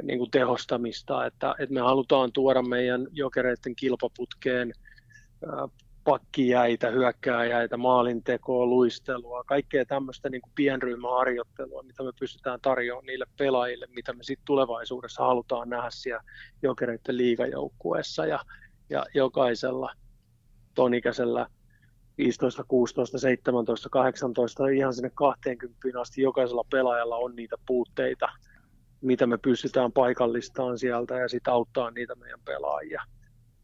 niin 0.02 0.18
kuin 0.18 0.30
tehostamista, 0.30 1.26
että, 1.26 1.54
että 1.58 1.74
me 1.74 1.80
halutaan 1.80 2.32
tuoda 2.32 2.62
meidän 2.62 3.06
jokereiden 3.12 3.76
kilpaputkeen 3.76 4.72
pakkijäitä, 6.04 6.90
hyökkääjäitä, 6.90 7.76
maalintekoa, 7.76 8.66
luistelua, 8.66 9.44
kaikkea 9.44 9.84
tämmöistä 9.84 10.28
niin 10.28 10.40
kuin 10.40 10.52
pienryhmäharjoittelua, 10.54 11.82
mitä 11.82 12.02
me 12.02 12.12
pystytään 12.20 12.60
tarjoamaan 12.60 13.06
niille 13.06 13.26
pelaajille, 13.38 13.86
mitä 13.94 14.12
me 14.12 14.22
sitten 14.22 14.46
tulevaisuudessa 14.46 15.24
halutaan 15.24 15.68
nähdä 15.68 15.88
siellä 15.90 16.22
jokereiden 16.62 17.16
liigajoukkueessa. 17.16 18.26
Ja, 18.26 18.38
ja 18.90 19.06
jokaisella 19.14 19.92
tonikäisellä 20.74 21.46
15, 22.18 22.64
16, 22.68 23.18
17, 23.18 23.88
18, 23.88 24.68
ihan 24.68 24.94
sinne 24.94 25.10
20 25.14 26.00
asti 26.00 26.22
jokaisella 26.22 26.64
pelaajalla 26.70 27.16
on 27.16 27.36
niitä 27.36 27.56
puutteita, 27.66 28.28
mitä 29.00 29.26
me 29.26 29.38
pystytään 29.38 29.92
paikallistamaan 29.92 30.78
sieltä 30.78 31.14
ja 31.14 31.28
sitten 31.28 31.52
auttaa 31.52 31.90
niitä 31.90 32.14
meidän 32.14 32.40
pelaajia. 32.44 33.02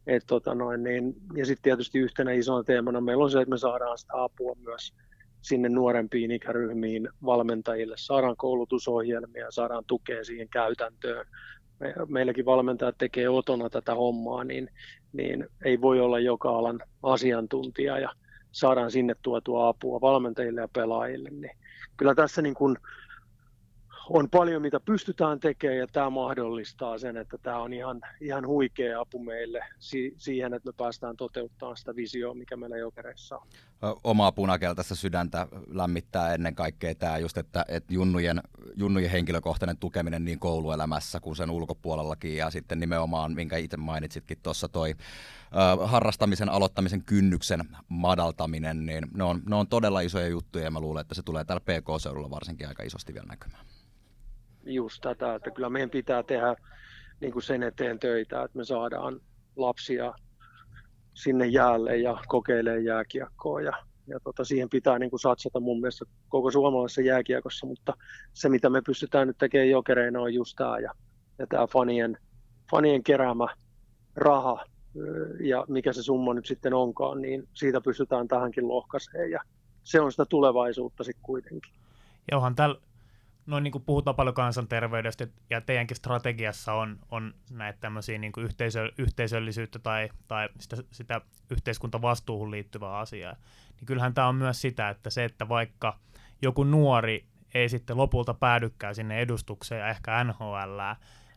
Et 0.06 0.22
tota 0.26 0.54
noin, 0.54 0.82
niin, 0.82 1.14
ja 1.34 1.46
sitten 1.46 1.62
tietysti 1.62 1.98
yhtenä 1.98 2.32
isona 2.32 2.64
teemana 2.64 3.00
meillä 3.00 3.24
on 3.24 3.30
se, 3.30 3.40
että 3.40 3.50
me 3.50 3.58
saadaan 3.58 3.98
sitä 3.98 4.12
apua 4.22 4.56
myös 4.64 4.94
sinne 5.42 5.68
nuorempiin 5.68 6.30
ikäryhmiin 6.30 7.08
valmentajille. 7.24 7.94
Saadaan 7.98 8.36
koulutusohjelmia, 8.36 9.50
saadaan 9.50 9.84
tukea 9.86 10.24
siihen 10.24 10.48
käytäntöön. 10.48 11.26
Me, 11.80 11.94
meilläkin 12.08 12.44
valmentajat 12.44 12.98
tekee 12.98 13.28
otona 13.28 13.70
tätä 13.70 13.94
hommaa, 13.94 14.44
niin, 14.44 14.68
niin 15.12 15.48
ei 15.64 15.80
voi 15.80 16.00
olla 16.00 16.18
joka 16.18 16.48
alan 16.48 16.80
asiantuntija 17.02 17.98
ja 17.98 18.10
saadaan 18.54 18.90
sinne 18.90 19.14
tuotua 19.22 19.68
apua 19.68 20.00
valmentajille 20.00 20.60
ja 20.60 20.68
pelaajille. 20.68 21.30
Niin 21.30 21.56
kyllä 21.96 22.14
tässä 22.14 22.42
niin 22.42 22.54
kun 22.54 22.78
on 24.10 24.30
paljon, 24.30 24.62
mitä 24.62 24.80
pystytään 24.80 25.40
tekemään 25.40 25.78
ja 25.78 25.86
tämä 25.86 26.10
mahdollistaa 26.10 26.98
sen, 26.98 27.16
että 27.16 27.38
tämä 27.38 27.58
on 27.58 27.72
ihan, 27.72 28.00
ihan 28.20 28.46
huikea 28.46 29.00
apu 29.00 29.18
meille 29.18 29.64
si- 29.78 30.14
siihen, 30.16 30.54
että 30.54 30.68
me 30.68 30.72
päästään 30.76 31.16
toteuttamaan 31.16 31.76
sitä 31.76 31.96
visioa, 31.96 32.34
mikä 32.34 32.56
meillä 32.56 32.76
jokereissa 32.76 33.38
on. 33.38 33.46
Omaa 34.04 34.32
punakeltaista 34.32 34.94
sydäntä 34.94 35.46
lämmittää 35.66 36.34
ennen 36.34 36.54
kaikkea 36.54 36.94
tämä 36.94 37.18
just, 37.18 37.38
että, 37.38 37.64
että 37.68 37.94
junnujen, 37.94 38.40
junnujen 38.76 39.10
henkilökohtainen 39.10 39.76
tukeminen 39.76 40.24
niin 40.24 40.38
kouluelämässä 40.38 41.20
kuin 41.20 41.36
sen 41.36 41.50
ulkopuolellakin 41.50 42.36
ja 42.36 42.50
sitten 42.50 42.80
nimenomaan, 42.80 43.32
minkä 43.32 43.56
itse 43.56 43.76
mainitsitkin 43.76 44.38
tuossa 44.42 44.68
toi 44.68 44.94
harrastamisen 45.84 46.48
aloittamisen 46.48 47.04
kynnyksen 47.04 47.60
madaltaminen, 47.88 48.86
niin 48.86 49.06
ne 49.14 49.24
on, 49.24 49.42
ne 49.48 49.56
on 49.56 49.66
todella 49.66 50.00
isoja 50.00 50.28
juttuja 50.28 50.64
ja 50.64 50.70
mä 50.70 50.80
luulen, 50.80 51.00
että 51.00 51.14
se 51.14 51.22
tulee 51.22 51.44
täällä 51.44 51.60
PK-seudulla 51.60 52.30
varsinkin 52.30 52.68
aika 52.68 52.82
isosti 52.82 53.14
vielä 53.14 53.26
näkymään 53.26 53.64
just 54.66 55.00
tätä, 55.00 55.35
että 55.35 55.50
kyllä 55.50 55.70
meidän 55.70 55.90
pitää 55.90 56.22
tehdä 56.22 56.57
niin 57.20 57.33
kuin 57.33 57.42
sen 57.42 57.62
eteen 57.62 57.98
töitä, 57.98 58.42
että 58.42 58.59
me 58.59 58.64
saadaan 58.64 59.20
lapsia 59.57 60.14
sinne 61.14 61.46
jäälle 61.46 61.96
ja 61.96 62.18
kokeilee 62.29 62.81
jääkiekkoa 62.81 63.61
ja, 63.61 63.72
ja 64.07 64.20
tota, 64.20 64.44
siihen 64.44 64.70
pitää 64.70 64.98
niin 64.98 65.11
kuin 65.11 65.20
satsata 65.20 65.61
mun 65.61 65.81
mielestä 65.81 66.05
koko 66.29 66.50
suomalaisessa 66.50 67.03
jääkiekossa, 67.03 67.66
mutta 67.66 67.94
se 68.33 68.48
mitä 68.48 68.70
me 68.70 68.83
pystytään 68.87 69.29
nyt 69.29 69.38
tekemään 69.38 69.70
jokereina 69.70 70.20
on 70.20 70.35
just 70.35 70.57
tämä 70.57 70.79
ja, 70.79 70.92
ja 71.38 71.46
tämä 71.46 71.66
fanien, 71.66 72.18
fanien 72.70 73.03
keräämä 73.03 73.46
raha 74.16 74.64
ja 75.40 75.64
mikä 75.68 75.92
se 75.92 76.03
summa 76.03 76.35
nyt 76.35 76.46
sitten 76.46 76.74
onkaan, 76.74 77.22
niin 77.22 77.48
siitä 77.55 77.81
pystytään 77.81 78.29
tähänkin 78.29 78.68
lohkaiseen 78.68 79.31
ja 79.31 79.40
se 79.83 80.00
on 80.00 80.12
sitä 80.12 80.24
tulevaisuutta 80.24 81.05
sitten 81.05 81.22
kuitenkin. 81.22 81.72
Ja 82.31 82.37
onhan 82.37 82.55
tällä 82.55 82.81
noin 83.46 83.64
niin 83.64 83.72
kuin 83.72 83.85
puhutaan 83.85 84.16
paljon 84.16 84.35
kansanterveydestä 84.35 85.26
ja 85.50 85.61
teidänkin 85.61 85.96
strategiassa 85.96 86.72
on, 86.72 86.98
on 87.11 87.35
näitä 87.50 87.78
tämmöisiä 87.80 88.18
niin 88.18 88.33
kuin 88.33 88.44
yhteisö, 88.44 88.92
yhteisöllisyyttä 88.98 89.78
tai, 89.78 90.09
tai 90.28 90.48
sitä, 90.61 90.76
sitä 90.90 91.20
yhteiskuntavastuuhun 91.50 92.50
liittyvää 92.50 92.98
asiaa, 92.98 93.37
niin 93.76 93.87
kyllähän 93.87 94.14
tämä 94.14 94.28
on 94.28 94.37
myös 94.37 94.61
sitä, 94.61 94.88
että 94.88 95.11
se, 95.11 95.24
että 95.24 95.48
vaikka 95.48 95.98
joku 96.42 96.64
nuori 96.64 97.26
ei 97.54 97.68
sitten 97.68 97.96
lopulta 97.96 98.35
päädykään 98.35 98.94
sinne 98.94 99.20
edustukseen 99.20 99.80
ja 99.80 99.88
ehkä 99.88 100.24
NHL, 100.24 100.80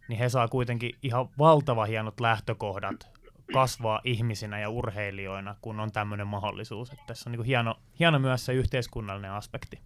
niin 0.07 0.19
he 0.19 0.29
saa 0.29 0.47
kuitenkin 0.47 0.91
ihan 1.03 1.29
valtava 1.37 1.85
hienot 1.85 2.19
lähtökohdat 2.19 3.17
kasvaa 3.53 4.01
ihmisinä 4.03 4.59
ja 4.59 4.69
urheilijoina, 4.69 5.55
kun 5.61 5.79
on 5.79 5.91
tämmöinen 5.91 6.27
mahdollisuus. 6.27 6.89
Että 6.89 7.03
tässä 7.07 7.29
on 7.29 7.31
niin 7.31 7.45
hieno, 7.45 7.75
hieno 7.99 8.19
myös 8.19 8.45
se 8.45 8.53
yhteiskunnallinen 8.53 9.31
aspekti. 9.31 9.79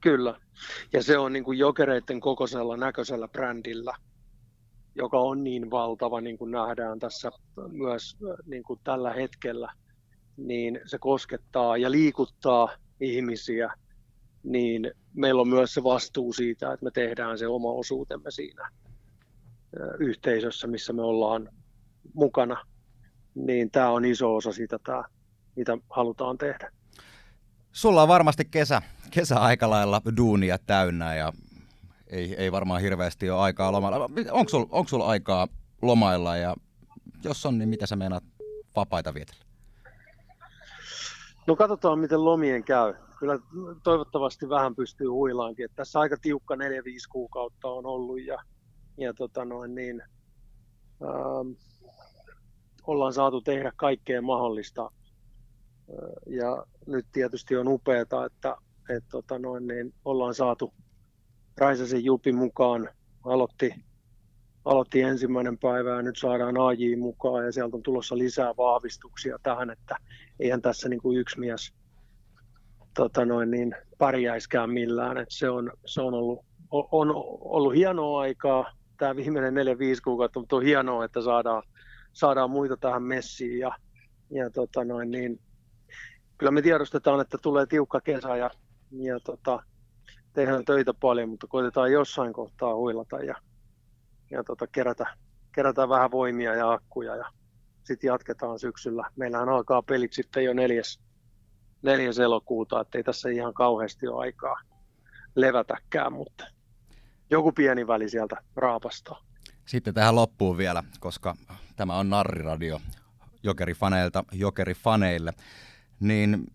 Kyllä. 0.00 0.40
Ja 0.92 1.02
se 1.02 1.18
on 1.18 1.32
niin 1.32 1.44
kuin 1.44 1.58
jokereiden 1.58 2.20
kokoisella 2.20 2.76
näköisellä 2.76 3.28
brändillä, 3.28 3.94
joka 4.94 5.20
on 5.20 5.44
niin 5.44 5.70
valtava, 5.70 6.20
niin 6.20 6.38
kuin 6.38 6.50
nähdään 6.50 6.98
tässä 6.98 7.30
myös 7.68 8.16
niin 8.46 8.62
kuin 8.62 8.80
tällä 8.84 9.12
hetkellä, 9.12 9.72
niin 10.36 10.80
se 10.84 10.98
koskettaa 10.98 11.76
ja 11.76 11.90
liikuttaa 11.90 12.68
ihmisiä, 13.00 13.74
niin 14.42 14.90
meillä 15.14 15.40
on 15.40 15.48
myös 15.48 15.74
se 15.74 15.84
vastuu 15.84 16.32
siitä, 16.32 16.72
että 16.72 16.84
me 16.84 16.90
tehdään 16.90 17.38
se 17.38 17.46
oma 17.46 17.72
osuutemme 17.72 18.30
siinä 18.30 18.68
yhteisössä, 19.98 20.66
missä 20.66 20.92
me 20.92 21.02
ollaan 21.02 21.48
mukana. 22.14 22.66
Niin 23.34 23.70
tämä 23.70 23.90
on 23.90 24.04
iso 24.04 24.36
osa 24.36 24.52
sitä, 24.52 24.78
mitä 25.56 25.78
halutaan 25.90 26.38
tehdä. 26.38 26.70
Sulla 27.78 28.02
on 28.02 28.08
varmasti 28.08 28.44
kesä, 28.44 28.82
kesä 29.10 29.40
aika 29.40 29.70
lailla 29.70 30.02
duunia 30.16 30.58
täynnä 30.66 31.14
ja 31.14 31.32
ei, 32.06 32.34
ei 32.34 32.52
varmaan 32.52 32.80
hirveästi 32.80 33.30
ole 33.30 33.40
aikaa 33.40 33.72
lomailla. 33.72 34.10
Onko 34.30 34.48
sulla 34.48 34.66
onko 34.70 34.88
sul 34.88 35.00
aikaa 35.00 35.48
lomailla 35.82 36.36
ja 36.36 36.56
jos 37.24 37.46
on, 37.46 37.58
niin 37.58 37.68
mitä 37.68 37.86
sä 37.86 37.96
meinaat 37.96 38.24
vapaita 38.76 39.14
vietellä? 39.14 39.44
No 41.46 41.56
katsotaan, 41.56 41.98
miten 41.98 42.24
lomien 42.24 42.64
käy. 42.64 42.94
Kyllä 43.18 43.38
toivottavasti 43.82 44.48
vähän 44.48 44.76
pystyy 44.76 45.08
huilaankin. 45.08 45.64
Että 45.64 45.76
tässä 45.76 46.00
aika 46.00 46.16
tiukka 46.22 46.54
4-5 46.54 46.58
kuukautta 47.08 47.68
on 47.68 47.86
ollut 47.86 48.22
ja, 48.22 48.38
ja 48.96 49.14
tota 49.14 49.44
noin 49.44 49.74
niin, 49.74 50.02
ähm, 51.02 51.52
ollaan 52.86 53.12
saatu 53.12 53.40
tehdä 53.40 53.72
kaikkea 53.76 54.22
mahdollista 54.22 54.90
ja 56.26 56.66
nyt 56.88 57.06
tietysti 57.12 57.56
on 57.56 57.68
upeaa, 57.68 58.02
että, 58.02 58.56
että 58.88 59.10
tota 59.10 59.38
noin, 59.38 59.66
niin 59.66 59.94
ollaan 60.04 60.34
saatu 60.34 60.72
Raisasen 61.58 62.04
Jupi 62.04 62.32
mukaan. 62.32 62.88
Aloitti, 63.24 63.74
aloitti 64.64 65.02
ensimmäinen 65.02 65.58
päivä 65.58 65.90
ja 65.90 66.02
nyt 66.02 66.16
saadaan 66.18 66.60
AJ 66.60 66.96
mukaan 66.96 67.44
ja 67.44 67.52
sieltä 67.52 67.76
on 67.76 67.82
tulossa 67.82 68.18
lisää 68.18 68.54
vahvistuksia 68.56 69.38
tähän, 69.42 69.70
että 69.70 69.96
eihän 70.40 70.62
tässä 70.62 70.88
niin 70.88 71.02
kuin 71.02 71.18
yksi 71.18 71.40
mies 71.40 71.72
tota 72.94 73.24
noin, 73.24 73.50
niin 73.50 73.74
pärjäiskään 73.98 74.70
millään. 74.70 75.18
että 75.18 75.34
se, 75.34 75.50
on, 75.50 75.72
se 75.84 76.02
on, 76.02 76.14
ollut, 76.14 76.44
on 76.70 77.12
ollut 77.40 77.74
hienoa 77.74 78.20
aikaa, 78.20 78.72
tämä 78.96 79.16
viimeinen 79.16 79.54
4-5 79.54 80.00
kuukautta, 80.04 80.40
mutta 80.40 80.56
on 80.56 80.62
hienoa, 80.62 81.04
että 81.04 81.22
saadaan, 81.22 81.62
saadaan 82.12 82.50
muita 82.50 82.76
tähän 82.76 83.02
messiin 83.02 83.58
ja, 83.58 83.72
ja 84.30 84.50
tota 84.50 84.84
noin, 84.84 85.10
niin, 85.10 85.40
kyllä 86.38 86.52
me 86.52 86.62
tiedostetaan, 86.62 87.20
että 87.20 87.38
tulee 87.38 87.66
tiukka 87.66 88.00
kesä 88.00 88.36
ja, 88.36 88.50
ja 88.90 89.20
tota, 89.20 89.62
tehdään 90.32 90.64
töitä 90.64 90.94
paljon, 90.94 91.28
mutta 91.28 91.46
koitetaan 91.46 91.92
jossain 91.92 92.32
kohtaa 92.32 92.74
huilata 92.74 93.18
ja, 93.18 93.34
ja 94.30 94.44
tota, 94.44 94.66
kerätä, 94.66 95.06
kerätä 95.54 95.88
vähän 95.88 96.10
voimia 96.10 96.54
ja 96.54 96.72
akkuja 96.72 97.16
ja 97.16 97.24
sitten 97.84 98.08
jatketaan 98.08 98.58
syksyllä. 98.58 99.10
Meillähän 99.16 99.48
alkaa 99.48 99.82
pelit 99.82 100.12
sitten 100.12 100.44
jo 100.44 100.52
neljäs, 100.52 101.00
neljäs 101.82 102.18
elokuuta, 102.18 102.80
ettei 102.80 103.04
tässä 103.04 103.28
ihan 103.28 103.54
kauheasti 103.54 104.08
ole 104.08 104.20
aikaa 104.20 104.56
levätäkään, 105.34 106.12
mutta 106.12 106.44
joku 107.30 107.52
pieni 107.52 107.86
väli 107.86 108.08
sieltä 108.08 108.36
raapastaa. 108.56 109.24
Sitten 109.66 109.94
tähän 109.94 110.14
loppuun 110.14 110.58
vielä, 110.58 110.82
koska 111.00 111.34
tämä 111.76 111.98
on 111.98 112.10
Narriradio 112.10 112.80
jokerifaneilta 113.42 114.24
jokerifaneille, 114.32 115.32
niin 116.00 116.52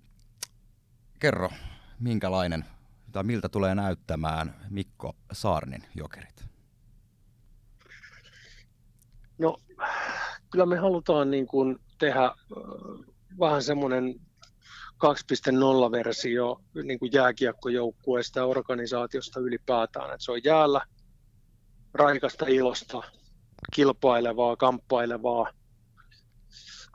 kerro, 1.19 1.49
minkälainen 1.99 2.65
tai 3.11 3.23
miltä 3.23 3.49
tulee 3.49 3.75
näyttämään 3.75 4.55
Mikko 4.69 5.15
Saarnin 5.31 5.83
jokerit? 5.95 6.45
No, 9.37 9.57
kyllä 10.51 10.65
me 10.65 10.77
halutaan 10.77 11.31
niin 11.31 11.47
kuin 11.47 11.79
tehdä 11.97 12.31
vähän 13.39 13.63
semmoinen 13.63 14.15
2.0-versio 15.03 16.61
niin 16.83 16.99
kuin 16.99 17.11
jääkiekkojoukkueesta 17.13 18.39
ja 18.39 18.45
organisaatiosta 18.45 19.39
ylipäätään. 19.39 20.05
Että 20.05 20.25
se 20.25 20.31
on 20.31 20.43
jäällä 20.43 20.81
raikasta 21.93 22.45
ilosta, 22.47 23.01
kilpailevaa, 23.73 24.55
kamppailevaa, 24.55 25.51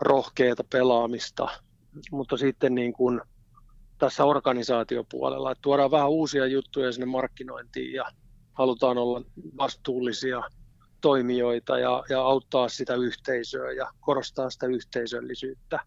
rohkeata 0.00 0.64
pelaamista, 0.72 1.48
mutta 2.10 2.36
sitten 2.36 2.74
niin 2.74 2.92
kuin 2.92 3.20
tässä 3.98 4.24
organisaatiopuolella, 4.24 5.52
että 5.52 5.62
tuodaan 5.62 5.90
vähän 5.90 6.10
uusia 6.10 6.46
juttuja 6.46 6.92
sinne 6.92 7.06
markkinointiin 7.06 7.92
ja 7.92 8.04
halutaan 8.52 8.98
olla 8.98 9.22
vastuullisia 9.58 10.42
toimijoita 11.00 11.78
ja, 11.78 12.04
ja 12.08 12.20
auttaa 12.20 12.68
sitä 12.68 12.94
yhteisöä 12.94 13.72
ja 13.72 13.90
korostaa 14.00 14.50
sitä 14.50 14.66
yhteisöllisyyttä. 14.66 15.80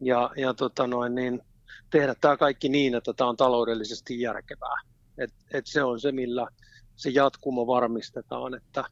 Ja, 0.00 0.30
ja 0.36 0.54
tota 0.54 0.86
noin, 0.86 1.14
niin 1.14 1.42
tehdä 1.90 2.14
tämä 2.20 2.36
kaikki 2.36 2.68
niin, 2.68 2.94
että 2.94 3.12
tämä 3.12 3.30
on 3.30 3.36
taloudellisesti 3.36 4.20
järkevää. 4.20 4.80
Et, 5.18 5.30
et 5.52 5.66
se 5.66 5.82
on 5.82 6.00
se, 6.00 6.12
millä 6.12 6.48
se 6.96 7.10
jatkumo 7.10 7.66
varmistetaan, 7.66 8.54
että, 8.54 8.84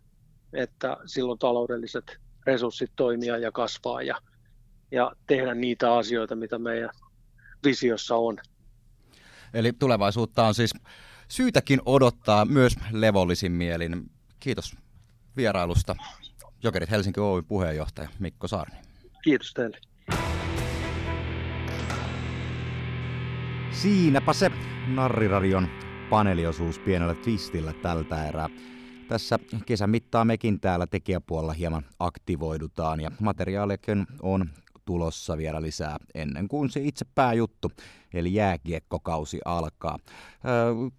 että 0.53 0.97
silloin 1.07 1.39
taloudelliset 1.39 2.05
resurssit 2.47 2.91
toimia 2.97 3.39
ja 3.39 3.53
kasvaa 3.53 4.03
ja, 4.03 4.19
ja 4.95 5.13
tehdä 5.27 5.55
niitä 5.55 5.95
asioita, 5.95 6.37
mitä 6.37 6.59
meidän 6.59 6.91
visiossa 7.65 8.17
on. 8.17 8.37
Eli 9.55 9.73
tulevaisuutta 9.73 10.47
on 10.47 10.55
siis 10.55 10.75
syytäkin 11.29 11.81
odottaa 11.87 12.45
myös 12.45 12.77
levollisin 12.93 13.53
mielin. 13.53 14.11
Kiitos 14.41 14.77
vierailusta. 15.37 15.97
Jokerit 16.63 16.91
Helsinki 16.91 17.21
Oy 17.21 17.43
puheenjohtaja 17.43 18.09
Mikko 18.19 18.49
Saarni. 18.49 18.77
Kiitos 19.25 19.53
teille. 19.53 19.79
Siinäpä 23.71 24.33
se 24.33 24.51
Narriradion 24.87 25.69
paneeliosuus 26.11 26.79
pienellä 26.79 27.15
twistillä 27.15 27.73
tältä 27.73 28.29
erää. 28.29 28.49
Tässä 29.09 29.39
kesän 29.67 29.91
mittaan 29.91 30.27
mekin 30.27 30.61
täällä 30.61 30.87
tekijäpuolella 30.87 31.53
hieman 31.53 31.85
aktivoidutaan 31.99 33.01
ja 33.01 33.11
materiaalikin 33.21 34.07
on 34.23 34.51
tulossa 34.85 35.37
vielä 35.37 35.63
lisää 35.63 35.97
ennen 36.15 36.49
kuin 36.49 36.71
se 36.71 36.81
itse 36.81 37.05
pääjuttu, 37.15 37.73
eli 38.15 38.35
jääkiekkokausi 38.35 39.41
alkaa. 39.45 39.99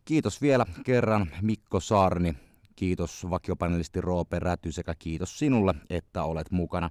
Kiitos 0.06 0.42
vielä 0.42 0.66
kerran 0.84 1.28
Mikko 1.42 1.80
Saarni, 1.80 2.36
kiitos 2.76 3.30
vakiopanelisti 3.30 4.02
Roope 4.02 4.40
Räty 4.40 4.72
sekä 4.72 4.96
kiitos 5.00 5.40
sinulle, 5.40 5.74
että 5.90 6.24
olet 6.24 6.52
mukana. 6.52 6.90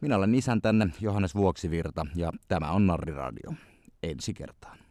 Minä 0.00 0.16
olen 0.16 0.32
tänne 0.62 0.86
Johannes 1.00 1.34
Vuoksivirta 1.34 2.06
ja 2.14 2.32
tämä 2.48 2.70
on 2.70 2.86
Narri 2.86 3.12
Radio. 3.12 3.52
Ensi 4.02 4.34
kertaan. 4.34 4.81